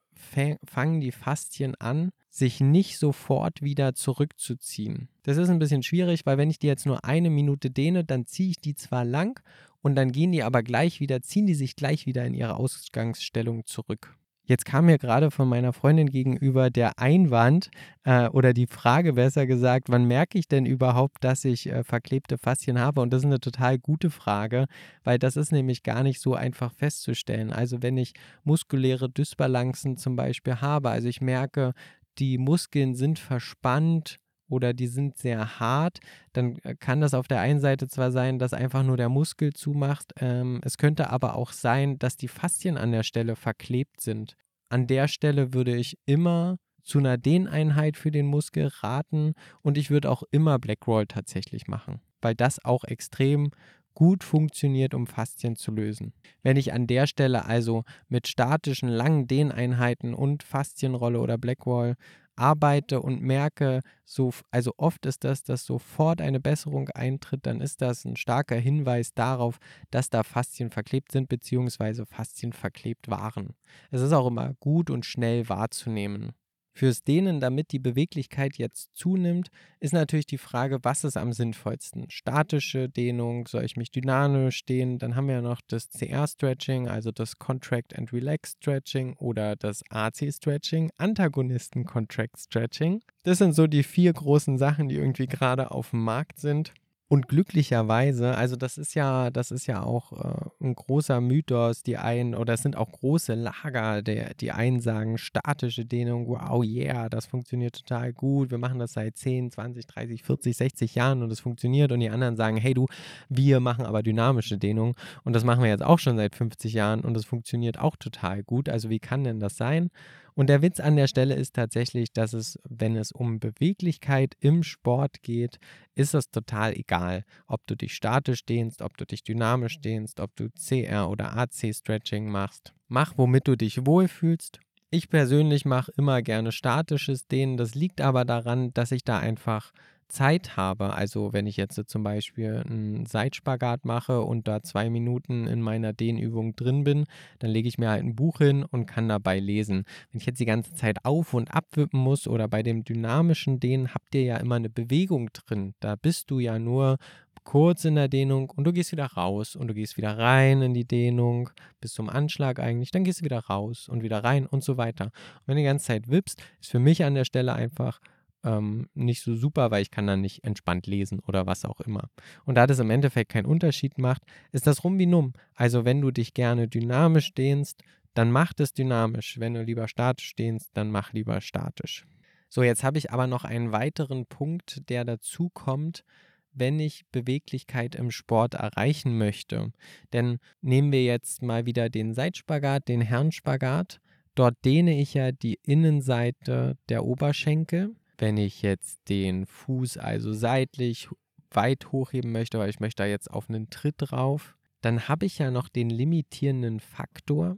fangen 0.65 1.01
die 1.01 1.13
Faszien 1.13 1.75
an, 1.77 2.11
sich 2.31 2.61
nicht 2.61 2.99
sofort 2.99 3.63
wieder 3.63 3.95
zurückzuziehen. 3.95 5.09
Das 5.23 5.37
ist 5.37 5.49
ein 5.49 5.59
bisschen 5.59 5.83
schwierig, 5.83 6.27
weil 6.27 6.39
wenn 6.39 6.51
ich 6.51 6.59
die 6.59 6.67
jetzt 6.67 6.87
nur 6.87 7.05
eine 7.05 7.31
Minute 7.31 7.71
dehne, 7.71 8.05
dann 8.05 8.27
ziehe 8.27 8.51
ich 8.51 8.57
die 8.57 8.75
zwar 8.75 9.05
lang 9.05 9.41
und 9.85 9.97
dann 9.97 10.13
gehen 10.13 10.33
die 10.33 10.43
aber 10.43 10.63
gleich 10.63 10.99
wieder, 10.99 11.21
ziehen 11.21 11.47
die 11.47 11.55
sich 11.55 11.77
gleich 11.77 12.07
wieder 12.07 12.25
in 12.25 12.33
ihre 12.33 12.57
Ausgangsstellung 12.57 13.67
zurück. 13.67 14.17
Jetzt 14.47 14.65
kam 14.65 14.87
mir 14.87 14.99
gerade 14.99 15.31
von 15.31 15.49
meiner 15.49 15.73
Freundin 15.73 16.09
gegenüber 16.09 16.71
der 16.71 16.99
Einwand 16.99 17.71
äh, 18.05 18.29
oder 18.29 18.55
die 18.55 18.67
Frage 18.67 19.15
besser 19.15 19.47
gesagt, 19.47 19.89
wann 19.89 20.07
merke 20.07 20.39
ich 20.39 20.49
denn 20.49 20.67
überhaupt, 20.67 21.23
dass 21.23 21.45
ich 21.45 21.67
äh, 21.67 21.85
verklebte 21.85 22.39
Faszien 22.39 22.79
habe? 22.79 23.03
Und 23.03 23.13
das 23.13 23.21
ist 23.21 23.27
eine 23.27 23.41
total 23.41 23.79
gute 23.79 24.09
Frage, 24.11 24.67
weil 25.03 25.19
das 25.19 25.37
ist 25.37 25.53
nämlich 25.53 25.83
gar 25.83 26.03
nicht 26.03 26.21
so 26.21 26.35
einfach 26.35 26.73
festzustellen. 26.73 27.53
Also 27.53 27.83
wenn 27.83 27.97
ich 27.99 28.15
muskuläre 28.43 29.11
Dysbalancen 29.11 29.97
zum 29.99 30.17
Beispiel 30.17 30.61
habe, 30.63 30.91
also 30.91 31.09
ich 31.09 31.21
merke, 31.21 31.73
die 32.19 32.39
Muskeln 32.39 32.95
sind 32.95 33.19
verspannt, 33.19 34.19
oder 34.49 34.73
die 34.73 34.87
sind 34.87 35.17
sehr 35.19 35.59
hart, 35.59 35.99
dann 36.33 36.57
äh, 36.63 36.75
kann 36.75 37.01
das 37.01 37.15
auf 37.15 37.29
der 37.29 37.41
einen 37.41 37.61
Seite 37.61 37.89
zwar 37.89 38.13
sein, 38.13 38.39
dass 38.39 38.53
einfach 38.53 38.83
nur 38.83 38.97
der 38.97 39.09
Muskel 39.09 39.53
zumacht, 39.53 40.13
ähm, 40.21 40.61
es 40.65 40.79
könnte 40.79 41.11
aber 41.11 41.37
auch 41.37 41.53
sein, 41.53 41.99
dass 41.99 42.17
die 42.17 42.29
Faszien 42.29 42.77
an 42.77 42.93
der 42.93 43.03
Stelle 43.03 43.37
verklebt 43.37 44.01
sind. 44.01 44.37
An 44.69 44.87
der 44.87 45.09
Stelle 45.09 45.53
würde 45.53 45.77
ich 45.77 45.99
immer 46.07 46.57
zu 46.83 46.99
einer 46.99 47.17
Dehneinheit 47.17 47.97
für 47.97 48.11
den 48.11 48.27
Muskel 48.27 48.69
raten 48.81 49.35
und 49.63 49.79
ich 49.79 49.91
würde 49.91 50.11
auch 50.11 50.23
immer 50.31 50.59
Black 50.59 50.87
Roll 50.87 51.07
tatsächlich 51.07 51.67
machen, 51.67 52.01
weil 52.21 52.35
das 52.35 52.63
auch 52.65 52.85
extrem 52.85 53.51
gut 53.95 54.25
funktioniert, 54.25 54.93
um 54.93 55.07
Faszien 55.07 55.57
zu 55.57 55.71
lösen. 55.71 56.13
Wenn 56.43 56.57
ich 56.57 56.73
an 56.73 56.87
der 56.87 57.07
Stelle 57.07 57.45
also 57.47 57.85
mit 58.09 58.27
statischen 58.27 58.89
langen 58.89 59.27
Dehneinheiten 59.27 60.15
und 60.15 60.43
Faszienrolle 60.43 61.21
oder 61.21 61.39
Blackwall 61.39 61.95
arbeite 62.37 63.01
und 63.01 63.23
merke, 63.23 63.81
so, 64.05 64.33
also 64.51 64.73
oft 64.77 65.07
ist 65.07 65.25
das, 65.25 65.43
dass 65.43 65.65
sofort 65.65 66.21
eine 66.21 66.41
Besserung 66.41 66.89
eintritt, 66.91 67.47
dann 67.47 67.61
ist 67.61 67.83
das 67.83 68.05
ein 68.05 68.17
starker 68.17 68.57
Hinweis 68.57 69.15
darauf, 69.15 69.59
dass 69.91 70.11
da 70.11 70.23
Faszien 70.23 70.71
verklebt 70.71 71.13
sind, 71.13 71.29
beziehungsweise 71.29 72.07
Faszien 72.07 72.53
verklebt 72.53 73.09
waren. 73.09 73.55
Es 73.91 74.01
ist 74.01 74.13
auch 74.13 74.27
immer 74.27 74.55
gut 74.61 74.91
und 74.91 75.07
schnell 75.07 75.49
wahrzunehmen. 75.49 76.33
Fürs 76.77 77.05
Dehnen, 77.05 77.39
damit 77.39 77.71
die 77.71 77.79
Beweglichkeit 77.79 78.57
jetzt 78.59 78.91
zunimmt, 78.97 79.49
ist 79.79 79.93
natürlich 79.93 80.27
die 80.27 80.39
Frage, 80.39 80.81
was 80.83 81.05
ist 81.05 81.17
am 81.17 81.33
sinnvollsten? 81.33 82.11
Statische 82.11 82.89
Dehnung, 82.89 83.47
soll 83.47 83.65
ich 83.65 83.77
mich 83.77 83.93
dynamisch 83.93 84.65
dehnen? 84.65 84.99
Dann 84.99 85.15
haben 85.15 85.29
wir 85.29 85.37
ja 85.37 85.41
noch 85.41 85.61
das 85.69 85.89
CR-Stretching, 85.91 86.89
also 86.89 87.13
das 87.13 87.39
Contract 87.39 87.97
and 87.97 88.13
Relax 88.13 88.57
Stretching 88.59 89.15
oder 89.19 89.55
das 89.55 89.83
AC-Stretching, 89.89 90.91
Antagonisten 90.97 91.85
Contract 91.85 92.41
Stretching. 92.41 93.03
Das 93.23 93.39
sind 93.39 93.55
so 93.55 93.69
die 93.69 93.85
vier 93.85 94.13
großen 94.13 94.59
Sachen, 94.59 94.89
die 94.89 94.97
irgendwie 94.97 95.27
gerade 95.27 95.71
auf 95.71 95.91
dem 95.91 96.03
Markt 96.03 96.41
sind. 96.41 96.75
Und 97.15 97.29
glücklicherweise, 97.29 98.37
also 98.37 98.57
das 98.57 98.77
ist 98.77 98.95
ja, 98.95 99.31
das 99.31 99.53
ist 99.53 99.69
ja 99.69 99.85
auch 99.85 100.13
äh, 100.13 100.51
ein 100.61 100.75
großer 100.75 101.21
Mythos, 101.21 101.85
die 101.85 101.97
einen, 101.97 102.35
oder 102.35 102.55
es 102.55 102.63
sind 102.63 102.77
auch 102.77 102.91
große 102.91 103.35
Lager, 103.35 104.03
der, 104.03 104.35
die 104.35 104.51
einen 104.51 104.81
sagen, 104.81 105.17
statische 105.17 105.85
Dehnung, 105.85 106.27
wow, 106.27 106.65
yeah, 106.65 107.09
das 107.09 107.27
funktioniert 107.27 107.77
total 107.77 108.13
gut, 108.13 108.51
wir 108.51 108.59
machen 108.59 108.81
das 108.81 108.95
seit 108.95 109.17
10, 109.17 109.53
20, 109.53 109.87
30, 109.87 110.25
40, 110.25 110.57
60 110.57 110.95
Jahren 110.97 111.23
und 111.23 111.31
es 111.31 111.39
funktioniert. 111.39 111.93
Und 111.93 112.01
die 112.01 112.11
anderen 112.11 112.35
sagen, 112.35 112.57
hey 112.57 112.75
du, 112.75 112.89
wir 113.29 113.61
machen 113.61 113.87
aber 113.87 114.03
dynamische 114.03 114.59
Dehnung 114.59 114.97
und 115.23 115.35
das 115.35 115.45
machen 115.45 115.63
wir 115.63 115.71
jetzt 115.71 115.85
auch 115.85 116.01
schon 116.01 116.17
seit 116.17 116.35
50 116.35 116.73
Jahren 116.73 117.03
und 117.03 117.17
es 117.17 117.25
funktioniert 117.25 117.79
auch 117.79 117.95
total 117.95 118.43
gut. 118.43 118.69
Also 118.69 118.91
wie 118.91 118.99
kann 118.99 119.23
denn 119.23 119.39
das 119.39 119.57
sein? 119.57 119.93
Und 120.35 120.49
der 120.49 120.63
Witz 120.63 120.81
an 120.81 120.97
der 120.97 121.07
Stelle 121.07 121.35
ist 121.35 121.55
tatsächlich, 121.55 122.13
dass 122.13 122.33
es, 122.33 122.59
wenn 122.69 122.97
es 122.97 123.13
um 123.13 123.39
Beweglichkeit 123.39 124.35
im 124.41 124.65
Sport 124.65 125.23
geht, 125.23 125.59
ist 125.95 126.15
es 126.15 126.31
total 126.31 126.75
egal, 126.75 127.25
ob 127.47 127.65
du 127.67 127.77
dich 127.77 127.95
statisch 127.95 128.45
dehnst, 128.45 128.83
ob 128.83 128.97
du 128.97 129.07
dich 129.07 129.23
dynamisch 129.23 129.81
dehnst, 129.81 130.19
ob 130.19 130.35
du 130.35 130.49
CR 130.51 131.09
oder 131.09 131.37
AC 131.37 131.73
Stretching 131.73 132.29
machst. 132.29 132.75
Mach, 132.89 133.17
womit 133.17 133.47
du 133.47 133.57
dich 133.57 133.87
wohlfühlst. 133.87 134.59
Ich 134.91 135.09
persönlich 135.09 135.65
mache 135.65 135.93
immer 135.97 136.23
gerne 136.23 136.53
statisches 136.53 137.27
Dehnen. 137.27 137.57
Das 137.57 137.75
liegt 137.75 138.01
aber 138.01 138.25
daran, 138.25 138.73
dass 138.75 138.93
ich 138.93 139.03
da 139.03 139.19
einfach 139.19 139.73
Zeit 140.09 140.57
habe, 140.57 140.95
also 140.95 141.33
wenn 141.33 141.47
ich 141.47 141.57
jetzt 141.57 141.81
zum 141.89 142.03
Beispiel 142.03 142.63
einen 142.67 143.07
Seitspagat 143.07 143.85
mache 143.85 144.23
und 144.23 144.49
da 144.49 144.63
zwei 144.63 144.91
Minuten 144.91 145.47
in 145.47 145.61
meiner 145.61 145.93
Dehnübung 145.93 146.57
drin 146.57 146.85
bin, 146.85 147.05
dann 147.39 147.51
lege 147.51 147.69
ich 147.69 147.79
mir 147.79 147.91
halt 147.91 148.05
ein 148.05 148.15
Buch 148.15 148.39
hin 148.39 148.65
und 148.65 148.87
kann 148.87 149.09
dabei 149.09 149.41
lesen. 149.41 149.85
Wenn 150.11 150.21
ich 150.21 150.27
jetzt 150.27 150.41
die 150.41 150.47
ganze 150.47 150.75
Zeit 150.75 151.05
auf- 151.05 151.35
und 151.35 151.55
abwippen 151.55 152.01
muss 152.01 152.27
oder 152.29 152.49
bei 152.49 152.63
dem 152.63 152.85
dynamischen 152.85 153.61
Dehnen 153.61 153.95
habt 153.95 154.15
ihr 154.15 154.23
ja 154.23 154.37
immer 154.37 154.57
eine 154.57 154.71
Bewegung 154.71 155.31
drin. 155.33 155.75
Da 155.81 155.97
bist 155.97 156.31
du 156.31 156.39
ja 156.39 156.59
nur 156.59 156.99
kurz 157.45 157.85
in 157.85 157.95
der 157.95 158.09
Dehnung 158.09 158.51
und 158.51 158.65
du 158.65 158.73
gehst 158.73 158.93
wieder 158.93 159.07
raus 159.07 159.55
und 159.55 159.69
du 159.69 159.75
gehst 159.75 159.97
wieder 159.97 160.19
rein 160.19 160.63
in 160.63 160.75
die 160.75 160.87
Dehnung 160.87 161.51
bis 161.81 161.93
zum 161.93 162.09
Anschlag 162.09 162.59
eigentlich, 162.59 162.91
dann 162.91 163.05
gehst 163.05 163.21
du 163.21 163.25
wieder 163.25 163.41
raus 163.41 163.89
und 163.89 164.03
wieder 164.03 164.25
rein 164.25 164.47
und 164.47 164.65
so 164.65 164.77
weiter. 164.77 165.07
Und 165.07 165.43
wenn 165.47 165.57
du 165.57 165.63
die 165.63 165.67
ganze 165.67 165.87
Zeit 165.87 166.09
wippst, 166.09 166.43
ist 166.61 166.71
für 166.71 166.79
mich 166.79 167.05
an 167.05 167.15
der 167.15 167.25
Stelle 167.25 167.53
einfach 167.53 168.01
ähm, 168.45 168.89
nicht 168.95 169.23
so 169.23 169.35
super, 169.35 169.71
weil 169.71 169.83
ich 169.83 169.91
kann 169.91 170.07
dann 170.07 170.21
nicht 170.21 170.45
entspannt 170.45 170.87
lesen 170.87 171.21
oder 171.21 171.47
was 171.47 171.65
auch 171.65 171.81
immer. 171.81 172.11
Und 172.45 172.57
da 172.57 172.67
das 172.67 172.79
im 172.79 172.91
Endeffekt 172.91 173.33
keinen 173.33 173.47
Unterschied 173.47 173.99
macht, 173.99 174.23
ist 174.53 174.67
das 174.67 174.85
rum 174.85 174.99
wie 174.99 175.07
numm. 175.07 175.33
Also 175.55 175.85
wenn 175.85 176.01
du 176.01 176.11
dich 176.11 176.35
gerne 176.35 176.69
dynamisch 176.69 177.33
dehnst, 177.35 177.83
dann 178.13 178.31
mach 178.31 178.53
es 178.59 178.73
dynamisch. 178.73 179.41
Wenn 179.41 179.55
du 179.55 179.63
lieber 179.63 179.89
statisch 179.89 180.35
dehnst, 180.37 180.71
dann 180.75 180.91
mach 180.91 181.13
lieber 181.13 181.41
statisch. 181.41 182.05
So, 182.49 182.63
jetzt 182.63 182.85
habe 182.85 182.99
ich 182.99 183.11
aber 183.11 183.27
noch 183.27 183.45
einen 183.45 183.73
weiteren 183.73 184.27
Punkt, 184.27 184.89
der 184.89 185.05
dazu 185.05 185.51
kommt, 185.53 186.05
wenn 186.53 186.79
ich 186.79 187.05
Beweglichkeit 187.11 187.97
im 187.97 188.13
Sport 188.13 188.55
erreichen 188.55 189.19
möchte. 189.19 189.73
Denn 190.13 190.39
nehmen 190.61 190.93
wir 190.93 191.03
jetzt 191.03 191.43
mal 191.43 191.67
wieder 191.67 191.91
den 191.91 192.15
Seitspagat, 192.15 192.87
den 192.87 193.01
Herrenspagat. 193.01 194.01
Dort 194.37 194.57
dehne 194.65 195.01
ich 195.01 195.15
ja 195.15 195.33
die 195.33 195.59
Innenseite 195.65 196.77
der 196.89 197.05
Oberschenkel 197.05 197.97
wenn 198.19 198.37
ich 198.37 198.63
jetzt 198.63 199.01
den 199.09 199.47
Fuß 199.47 199.99
also 199.99 200.33
seitlich 200.33 201.09
weit 201.51 201.93
hochheben 201.93 202.33
möchte, 202.33 202.59
weil 202.59 202.71
ich 202.71 202.81
möchte 202.81 203.03
da 203.03 203.07
jetzt 203.07 203.31
auf 203.31 203.49
einen 203.49 203.71
Tritt 203.71 203.97
drauf, 203.99 204.57
dann 204.81 205.09
habe 205.09 205.27
ich 205.27 205.39
ja 205.39 205.51
noch 205.51 205.69
den 205.69 205.89
limitierenden 205.89 206.81
Faktor, 206.81 207.57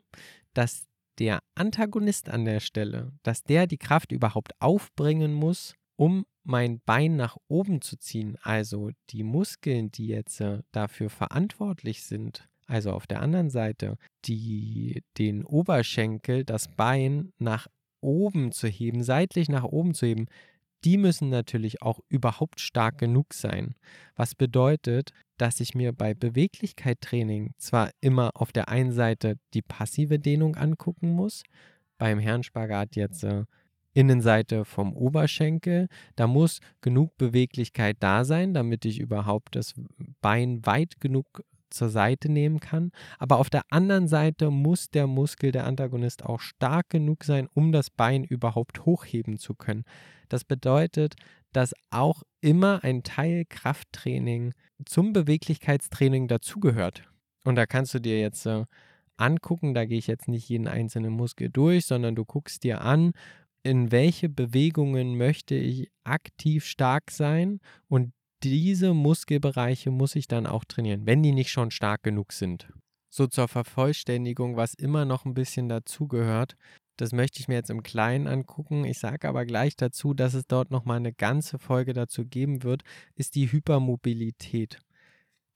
dass 0.54 0.86
der 1.18 1.40
Antagonist 1.54 2.28
an 2.28 2.44
der 2.44 2.60
Stelle, 2.60 3.12
dass 3.22 3.42
der 3.42 3.66
die 3.66 3.78
Kraft 3.78 4.12
überhaupt 4.12 4.52
aufbringen 4.60 5.32
muss, 5.32 5.74
um 5.96 6.26
mein 6.44 6.80
Bein 6.84 7.16
nach 7.16 7.36
oben 7.48 7.80
zu 7.80 7.96
ziehen, 7.98 8.36
also 8.42 8.90
die 9.10 9.24
Muskeln, 9.24 9.90
die 9.90 10.06
jetzt 10.08 10.40
äh, 10.40 10.60
dafür 10.70 11.10
verantwortlich 11.10 12.04
sind, 12.04 12.48
also 12.66 12.92
auf 12.92 13.06
der 13.06 13.22
anderen 13.22 13.50
Seite, 13.50 13.96
die 14.24 15.02
den 15.18 15.44
Oberschenkel, 15.44 16.44
das 16.44 16.68
Bein 16.68 17.32
nach 17.38 17.66
oben 18.06 18.52
zu 18.52 18.68
heben, 18.68 19.02
seitlich 19.02 19.48
nach 19.48 19.64
oben 19.64 19.92
zu 19.92 20.06
heben, 20.06 20.26
die 20.84 20.96
müssen 20.96 21.28
natürlich 21.28 21.82
auch 21.82 21.98
überhaupt 22.08 22.60
stark 22.60 22.98
genug 22.98 23.34
sein. 23.34 23.74
Was 24.14 24.34
bedeutet, 24.34 25.10
dass 25.36 25.60
ich 25.60 25.74
mir 25.74 25.92
bei 25.92 26.14
Beweglichkeit-Training 26.14 27.54
zwar 27.58 27.90
immer 28.00 28.30
auf 28.34 28.52
der 28.52 28.68
einen 28.68 28.92
Seite 28.92 29.36
die 29.52 29.62
passive 29.62 30.18
Dehnung 30.18 30.54
angucken 30.54 31.10
muss, 31.10 31.42
beim 31.98 32.18
Herrenspagat 32.18 32.94
jetzt 32.94 33.24
äh, 33.24 33.44
Innenseite 33.94 34.64
vom 34.64 34.94
Oberschenkel. 34.94 35.88
Da 36.14 36.26
muss 36.26 36.60
genug 36.82 37.16
Beweglichkeit 37.16 37.96
da 38.00 38.24
sein, 38.24 38.52
damit 38.54 38.84
ich 38.84 39.00
überhaupt 39.00 39.56
das 39.56 39.74
Bein 40.20 40.64
weit 40.66 41.00
genug 41.00 41.42
zur 41.70 41.88
Seite 41.88 42.28
nehmen 42.28 42.60
kann. 42.60 42.90
Aber 43.18 43.38
auf 43.38 43.50
der 43.50 43.62
anderen 43.70 44.08
Seite 44.08 44.50
muss 44.50 44.90
der 44.90 45.06
Muskel, 45.06 45.52
der 45.52 45.66
Antagonist, 45.66 46.24
auch 46.24 46.40
stark 46.40 46.90
genug 46.90 47.24
sein, 47.24 47.48
um 47.54 47.72
das 47.72 47.90
Bein 47.90 48.24
überhaupt 48.24 48.84
hochheben 48.84 49.38
zu 49.38 49.54
können. 49.54 49.84
Das 50.28 50.44
bedeutet, 50.44 51.14
dass 51.52 51.74
auch 51.90 52.22
immer 52.40 52.84
ein 52.84 53.02
Teil 53.02 53.44
Krafttraining 53.48 54.52
zum 54.84 55.12
Beweglichkeitstraining 55.12 56.28
dazugehört. 56.28 57.04
Und 57.44 57.56
da 57.56 57.66
kannst 57.66 57.94
du 57.94 58.00
dir 58.00 58.20
jetzt 58.20 58.44
äh, 58.46 58.64
angucken, 59.16 59.74
da 59.74 59.84
gehe 59.84 59.98
ich 59.98 60.06
jetzt 60.06 60.28
nicht 60.28 60.48
jeden 60.48 60.68
einzelnen 60.68 61.12
Muskel 61.12 61.48
durch, 61.48 61.86
sondern 61.86 62.14
du 62.14 62.24
guckst 62.24 62.64
dir 62.64 62.82
an, 62.82 63.12
in 63.62 63.90
welche 63.90 64.28
Bewegungen 64.28 65.16
möchte 65.16 65.54
ich 65.54 65.90
aktiv 66.04 66.64
stark 66.64 67.10
sein 67.10 67.60
und 67.88 68.12
diese 68.42 68.94
Muskelbereiche 68.94 69.90
muss 69.90 70.16
ich 70.16 70.28
dann 70.28 70.46
auch 70.46 70.64
trainieren, 70.64 71.06
wenn 71.06 71.22
die 71.22 71.32
nicht 71.32 71.50
schon 71.50 71.70
stark 71.70 72.02
genug 72.02 72.32
sind. 72.32 72.68
So 73.08 73.26
zur 73.26 73.48
Vervollständigung, 73.48 74.56
was 74.56 74.74
immer 74.74 75.04
noch 75.04 75.24
ein 75.24 75.34
bisschen 75.34 75.68
dazugehört, 75.68 76.56
das 76.96 77.12
möchte 77.12 77.40
ich 77.40 77.48
mir 77.48 77.54
jetzt 77.54 77.70
im 77.70 77.82
Kleinen 77.82 78.26
angucken. 78.26 78.84
Ich 78.84 78.98
sage 78.98 79.28
aber 79.28 79.44
gleich 79.44 79.76
dazu, 79.76 80.14
dass 80.14 80.34
es 80.34 80.46
dort 80.46 80.70
nochmal 80.70 80.96
eine 80.96 81.12
ganze 81.12 81.58
Folge 81.58 81.92
dazu 81.92 82.24
geben 82.24 82.62
wird, 82.62 82.82
ist 83.14 83.34
die 83.34 83.52
Hypermobilität. 83.52 84.78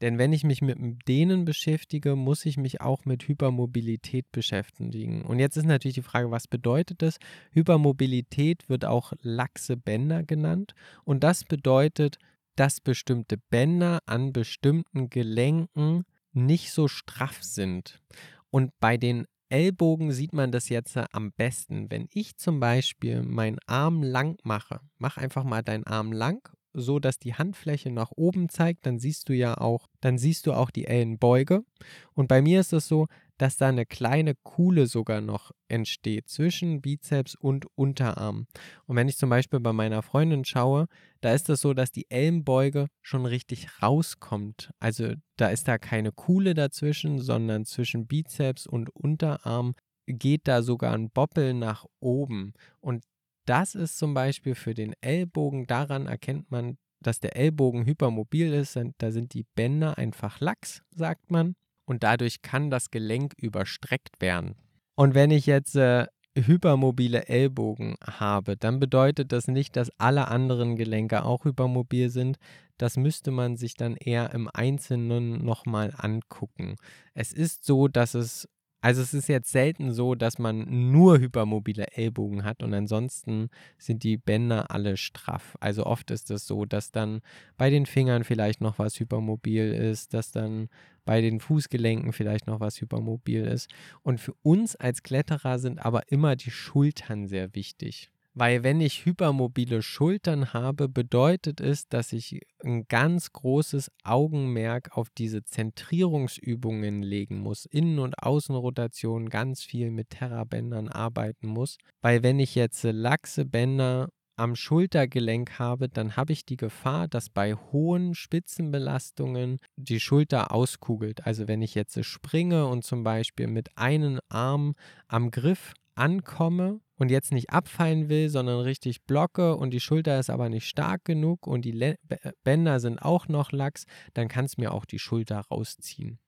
Denn 0.03 0.17
wenn 0.17 0.33
ich 0.33 0.45
mich 0.45 0.63
mit 0.63 0.79
dem 0.79 0.99
Dehnen 1.01 1.45
beschäftige, 1.45 2.17
muss 2.17 2.47
ich 2.47 2.57
mich 2.57 2.81
auch 2.81 3.05
mit 3.05 3.29
Hypermobilität 3.29 4.31
beschäftigen. 4.33 5.23
Und 5.23 5.39
jetzt 5.39 5.57
ist 5.57 5.67
natürlich 5.67 5.97
die 5.97 6.03
Frage, 6.03 6.31
was 6.31 6.49
bedeutet 6.49 7.03
das? 7.03 7.19
Hypermobilität 7.53 8.69
wird 8.71 8.87
auch 8.87 9.13
laxe 9.21 9.77
Bänder 9.77 10.23
genannt. 10.23 10.75
Und 11.05 11.23
das 11.23 11.45
bedeutet, 11.45 12.19
dass 12.61 12.79
bestimmte 12.79 13.39
Bänder 13.39 14.01
an 14.05 14.35
bestimmten 14.35 15.09
Gelenken 15.09 16.05
nicht 16.35 16.73
so 16.73 16.89
straff 16.89 17.43
sind. 17.43 18.03
Und 18.51 18.79
bei 18.81 18.99
den 18.99 19.25
Ellbogen 19.49 20.13
sieht 20.13 20.35
man 20.35 20.53
das 20.53 20.69
jetzt 20.69 20.95
am 21.13 21.33
besten. 21.33 21.91
Wenn 21.91 22.07
ich 22.13 22.37
zum 22.37 22.61
Beispiel 22.61 23.23
meinen 23.23 23.57
Arm 23.67 24.03
lang 24.03 24.37
mache, 24.45 24.81
mach 24.99 25.17
einfach 25.17 25.43
mal 25.43 25.63
deinen 25.63 25.85
Arm 25.85 26.13
lang 26.13 26.47
so, 26.75 26.99
dass 26.99 27.19
die 27.19 27.33
Handfläche 27.33 27.91
nach 27.91 28.13
oben 28.15 28.51
zeigt, 28.51 28.85
dann 28.85 28.99
siehst 28.99 29.31
du 29.31 29.33
ja 29.33 29.57
auch, 29.57 29.89
dann 30.03 30.19
siehst 30.19 30.47
du 30.47 30.53
auch 30.53 30.71
die 30.71 30.85
Ellenbeuge. 30.85 31.65
Und 32.13 32.29
bei 32.29 32.43
mir 32.43 32.61
ist 32.61 32.75
es 32.75 32.87
so, 32.87 33.07
dass 33.41 33.57
da 33.57 33.69
eine 33.69 33.87
kleine 33.87 34.35
Kuhle 34.35 34.87
sogar 34.87 35.23
noch 35.23 35.51
entsteht 35.69 36.29
zwischen 36.29 36.83
Bizeps 36.83 37.35
und 37.35 37.65
Unterarm. 37.75 38.47
Und 38.85 38.97
wenn 38.97 39.09
ich 39.09 39.17
zum 39.17 39.31
Beispiel 39.31 39.61
bei 39.61 39.73
meiner 39.73 40.03
Freundin 40.03 40.45
schaue, 40.45 40.89
da 41.23 41.33
ist 41.33 41.49
es 41.49 41.63
so, 41.63 41.73
dass 41.73 41.91
die 41.91 42.11
Ellenbeuge 42.11 42.89
schon 43.01 43.25
richtig 43.25 43.83
rauskommt. 43.83 44.71
Also 44.79 45.15
da 45.39 45.49
ist 45.49 45.69
da 45.69 45.79
keine 45.79 46.13
Kuhle 46.13 46.53
dazwischen, 46.53 47.19
sondern 47.19 47.65
zwischen 47.65 48.07
Bizeps 48.07 48.67
und 48.67 48.91
Unterarm 48.95 49.75
geht 50.07 50.47
da 50.47 50.63
sogar 50.63 50.93
ein 50.93 51.11
Boppel 51.11 51.55
nach 51.55 51.87
oben. 51.99 52.53
Und 52.81 53.05
das 53.47 53.75
ist 53.75 53.97
zum 53.97 54.13
Beispiel 54.13 54.55
für 54.55 54.75
den 54.75 54.93
Ellbogen, 55.01 55.67
daran 55.67 56.07
erkennt 56.07 56.51
man, 56.51 56.77
dass 57.03 57.21
der 57.21 57.37
Ellbogen 57.37 57.87
hypermobil 57.87 58.53
ist. 58.53 58.79
Da 58.99 59.11
sind 59.11 59.33
die 59.33 59.47
Bänder 59.55 59.97
einfach 59.97 60.41
lax, 60.41 60.83
sagt 60.91 61.31
man. 61.31 61.55
Und 61.91 62.05
dadurch 62.05 62.41
kann 62.41 62.71
das 62.71 62.93
Gelenk 62.93 63.35
überstreckt 63.37 64.21
werden. 64.21 64.55
Und 64.95 65.17
wenn 65.17 65.33
ich 65.33 65.47
jetzt 65.47 65.75
äh, 65.75 66.07
hypermobile 66.37 67.27
Ellbogen 67.27 67.97
habe, 68.01 68.57
dann 68.57 68.79
bedeutet 68.79 69.33
das 69.33 69.49
nicht, 69.49 69.75
dass 69.75 69.91
alle 69.99 70.29
anderen 70.29 70.77
Gelenke 70.77 71.25
auch 71.25 71.45
hypermobil 71.45 72.09
sind. 72.09 72.39
Das 72.79 72.97
müsste 72.97 73.33
man 73.33 73.57
sich 73.57 73.75
dann 73.75 73.97
eher 73.97 74.33
im 74.33 74.49
Einzelnen 74.55 75.45
nochmal 75.45 75.93
angucken. 75.97 76.77
Es 77.13 77.33
ist 77.33 77.65
so, 77.65 77.89
dass 77.89 78.15
es 78.15 78.49
also 78.81 79.03
es 79.03 79.13
ist 79.13 79.29
jetzt 79.29 79.53
selten 79.53 79.93
so, 79.93 80.15
dass 80.15 80.39
man 80.39 80.91
nur 80.91 81.19
hypermobile 81.19 81.89
Ellbogen 81.93 82.45
hat 82.45 82.63
und 82.63 82.73
ansonsten 82.73 83.51
sind 83.79 84.03
die 84.03 84.17
Bänder 84.17 84.71
alle 84.71 84.97
straff. 84.97 85.57
Also 85.61 85.85
oft 85.85 86.11
ist 86.11 86.31
es 86.31 86.47
so, 86.47 86.65
dass 86.65 86.91
dann 86.91 87.21
bei 87.59 87.69
den 87.69 87.85
Fingern 87.85 88.25
vielleicht 88.25 88.61
noch 88.61 88.79
was 88.79 88.99
hypermobil 88.99 89.73
ist, 89.73 90.15
dass 90.15 90.33
dann 90.33 90.69
bei 91.05 91.21
den 91.21 91.41
Fußgelenken 91.41 92.13
vielleicht 92.13 92.47
noch 92.47 92.61
was 92.61 92.81
hypermobil 92.81 93.45
ist. 93.45 93.71
Und 94.03 94.19
für 94.21 94.35
uns 94.43 94.77
als 94.77 95.03
Kletterer 95.03 95.59
sind 95.59 95.85
aber 95.85 96.11
immer 96.11 96.37
die 96.37 96.51
Schultern 96.51 97.27
sehr 97.27 97.55
wichtig. 97.55 98.11
Weil 98.41 98.63
wenn 98.63 98.81
ich 98.81 99.05
hypermobile 99.05 99.83
Schultern 99.83 100.55
habe, 100.55 100.89
bedeutet 100.89 101.61
es, 101.61 101.89
dass 101.89 102.15
ich 102.15 102.41
ein 102.65 102.87
ganz 102.89 103.33
großes 103.33 103.91
Augenmerk 104.03 104.97
auf 104.97 105.09
diese 105.11 105.45
Zentrierungsübungen 105.45 107.03
legen 107.03 107.41
muss. 107.41 107.67
Innen- 107.67 107.99
und 107.99 108.15
Außenrotation 108.23 109.29
ganz 109.29 109.63
viel 109.63 109.91
mit 109.91 110.09
Terrabändern 110.09 110.89
arbeiten 110.89 111.49
muss. 111.49 111.77
Weil 112.01 112.23
wenn 112.23 112.39
ich 112.39 112.55
jetzt 112.55 112.83
laxe 112.83 113.45
Bänder 113.45 114.09
am 114.37 114.57
Schultergelenk 114.57 115.59
habe, 115.59 115.91
dann 115.91 116.17
habe 116.17 116.33
ich 116.33 116.47
die 116.47 116.57
Gefahr, 116.57 117.09
dass 117.09 117.29
bei 117.29 117.55
hohen 117.55 118.15
Spitzenbelastungen 118.15 119.59
die 119.77 120.01
Schulter 120.01 120.51
auskugelt. 120.51 121.27
Also 121.27 121.47
wenn 121.47 121.61
ich 121.61 121.75
jetzt 121.75 122.03
springe 122.07 122.67
und 122.67 122.85
zum 122.85 123.05
Beispiel 123.05 123.49
mit 123.49 123.77
einem 123.77 124.19
Arm 124.31 124.77
am 125.09 125.31
Griff 125.31 125.75
ankomme 126.01 126.81
und 126.97 127.11
jetzt 127.11 127.31
nicht 127.31 127.51
abfallen 127.51 128.09
will, 128.09 128.29
sondern 128.29 128.61
richtig 128.61 129.03
blocke 129.03 129.55
und 129.57 129.71
die 129.71 129.81
Schulter 129.81 130.19
ist 130.19 130.31
aber 130.31 130.49
nicht 130.49 130.67
stark 130.67 131.05
genug 131.05 131.47
und 131.47 131.65
die 131.65 131.97
Bänder 132.43 132.81
sind 132.81 133.01
auch 133.01 133.29
noch 133.29 133.53
lax, 133.53 133.85
dann 134.15 134.29
kann 134.29 134.47
es 134.47 134.57
mir 134.57 134.73
auch 134.73 134.87
die 134.87 134.99
Schulter 134.99 135.41
rausziehen. 135.51 136.19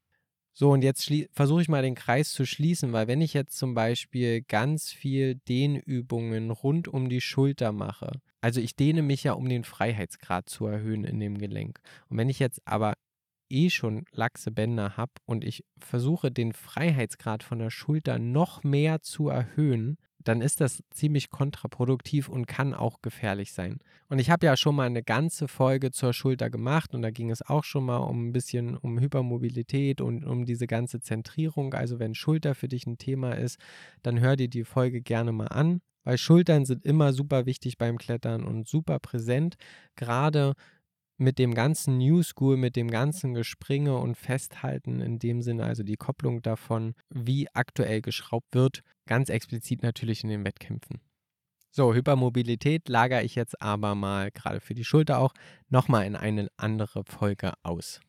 So, 0.54 0.70
und 0.70 0.84
jetzt 0.84 1.10
versuche 1.32 1.62
ich 1.62 1.68
mal 1.70 1.82
den 1.82 1.94
Kreis 1.94 2.32
zu 2.32 2.44
schließen, 2.44 2.92
weil 2.92 3.08
wenn 3.08 3.22
ich 3.22 3.32
jetzt 3.32 3.56
zum 3.56 3.72
Beispiel 3.72 4.42
ganz 4.42 4.92
viel 4.92 5.36
Dehnübungen 5.48 6.50
rund 6.50 6.88
um 6.88 7.08
die 7.08 7.22
Schulter 7.22 7.72
mache, 7.72 8.20
also 8.42 8.60
ich 8.60 8.76
dehne 8.76 9.00
mich 9.00 9.24
ja, 9.24 9.32
um 9.32 9.48
den 9.48 9.64
Freiheitsgrad 9.64 10.50
zu 10.50 10.66
erhöhen 10.66 11.04
in 11.04 11.20
dem 11.20 11.38
Gelenk. 11.38 11.80
Und 12.10 12.18
wenn 12.18 12.28
ich 12.28 12.38
jetzt 12.38 12.60
aber 12.66 12.94
eh 13.52 13.70
schon 13.70 14.04
laxe 14.12 14.50
Bänder 14.50 14.96
habe 14.96 15.12
und 15.26 15.44
ich 15.44 15.64
versuche 15.78 16.30
den 16.30 16.52
Freiheitsgrad 16.52 17.42
von 17.42 17.58
der 17.58 17.70
Schulter 17.70 18.18
noch 18.18 18.64
mehr 18.64 19.02
zu 19.02 19.28
erhöhen, 19.28 19.98
dann 20.24 20.40
ist 20.40 20.60
das 20.60 20.82
ziemlich 20.90 21.30
kontraproduktiv 21.30 22.28
und 22.28 22.46
kann 22.46 22.74
auch 22.74 23.02
gefährlich 23.02 23.52
sein. 23.52 23.78
Und 24.08 24.18
ich 24.18 24.30
habe 24.30 24.46
ja 24.46 24.56
schon 24.56 24.74
mal 24.74 24.86
eine 24.86 25.02
ganze 25.02 25.48
Folge 25.48 25.90
zur 25.90 26.12
Schulter 26.12 26.50
gemacht 26.50 26.94
und 26.94 27.02
da 27.02 27.10
ging 27.10 27.30
es 27.30 27.42
auch 27.42 27.64
schon 27.64 27.84
mal 27.84 27.98
um 27.98 28.28
ein 28.28 28.32
bisschen 28.32 28.76
um 28.76 28.98
Hypermobilität 28.98 30.00
und 30.00 30.24
um 30.24 30.44
diese 30.44 30.66
ganze 30.66 31.00
Zentrierung. 31.00 31.74
Also 31.74 31.98
wenn 31.98 32.14
Schulter 32.14 32.54
für 32.54 32.68
dich 32.68 32.86
ein 32.86 32.98
Thema 32.98 33.32
ist, 33.32 33.58
dann 34.02 34.20
hör 34.20 34.36
dir 34.36 34.48
die 34.48 34.64
Folge 34.64 35.02
gerne 35.02 35.32
mal 35.32 35.48
an, 35.48 35.80
weil 36.04 36.18
Schultern 36.18 36.64
sind 36.64 36.84
immer 36.84 37.12
super 37.12 37.46
wichtig 37.46 37.78
beim 37.78 37.98
Klettern 37.98 38.44
und 38.44 38.68
super 38.68 38.98
präsent, 38.98 39.56
gerade 39.96 40.54
mit 41.22 41.38
dem 41.38 41.54
ganzen 41.54 41.98
New 41.98 42.22
School, 42.22 42.56
mit 42.56 42.76
dem 42.76 42.90
ganzen 42.90 43.34
Gespringe 43.34 43.96
und 43.96 44.16
Festhalten 44.16 45.00
in 45.00 45.18
dem 45.18 45.40
Sinne, 45.42 45.64
also 45.64 45.82
die 45.82 45.96
Kopplung 45.96 46.42
davon, 46.42 46.94
wie 47.08 47.48
aktuell 47.54 48.02
geschraubt 48.02 48.54
wird, 48.54 48.82
ganz 49.06 49.28
explizit 49.28 49.82
natürlich 49.82 50.22
in 50.22 50.30
den 50.30 50.44
Wettkämpfen. 50.44 51.00
So, 51.70 51.94
Hypermobilität 51.94 52.88
lagere 52.88 53.22
ich 53.22 53.34
jetzt 53.34 53.62
aber 53.62 53.94
mal, 53.94 54.30
gerade 54.30 54.60
für 54.60 54.74
die 54.74 54.84
Schulter 54.84 55.18
auch, 55.18 55.32
nochmal 55.70 56.04
in 56.04 56.16
eine 56.16 56.48
andere 56.58 57.02
Folge 57.04 57.54
aus. 57.62 58.00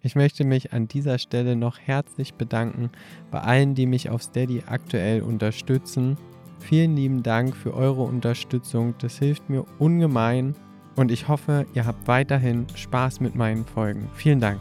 Ich 0.00 0.16
möchte 0.16 0.42
mich 0.42 0.72
an 0.72 0.88
dieser 0.88 1.18
Stelle 1.18 1.54
noch 1.54 1.78
herzlich 1.78 2.34
bedanken 2.34 2.90
bei 3.30 3.40
allen, 3.40 3.76
die 3.76 3.86
mich 3.86 4.10
auf 4.10 4.20
Steady 4.20 4.64
aktuell 4.66 5.22
unterstützen. 5.22 6.18
Vielen 6.58 6.96
lieben 6.96 7.22
Dank 7.22 7.54
für 7.56 7.72
eure 7.72 8.02
Unterstützung. 8.02 8.96
Das 8.98 9.20
hilft 9.20 9.48
mir 9.48 9.64
ungemein 9.78 10.56
und 10.96 11.10
ich 11.10 11.28
hoffe, 11.28 11.66
ihr 11.74 11.86
habt 11.86 12.06
weiterhin 12.08 12.66
Spaß 12.74 13.20
mit 13.20 13.34
meinen 13.34 13.64
Folgen. 13.64 14.08
Vielen 14.14 14.40
Dank. 14.40 14.60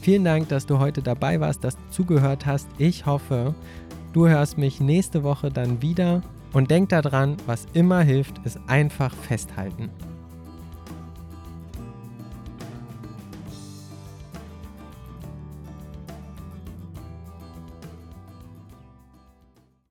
Vielen 0.00 0.24
Dank, 0.24 0.48
dass 0.48 0.66
du 0.66 0.78
heute 0.78 1.02
dabei 1.02 1.40
warst, 1.40 1.64
dass 1.64 1.76
du 1.76 1.82
zugehört 1.90 2.46
hast. 2.46 2.68
Ich 2.78 3.04
hoffe, 3.04 3.54
du 4.12 4.28
hörst 4.28 4.56
mich 4.58 4.80
nächste 4.80 5.22
Woche 5.22 5.50
dann 5.50 5.82
wieder 5.82 6.22
Und 6.52 6.70
denkt 6.70 6.92
daran, 6.92 7.36
was 7.46 7.66
immer 7.74 8.00
hilft, 8.00 8.38
ist 8.44 8.58
einfach 8.66 9.14
festhalten. 9.14 9.90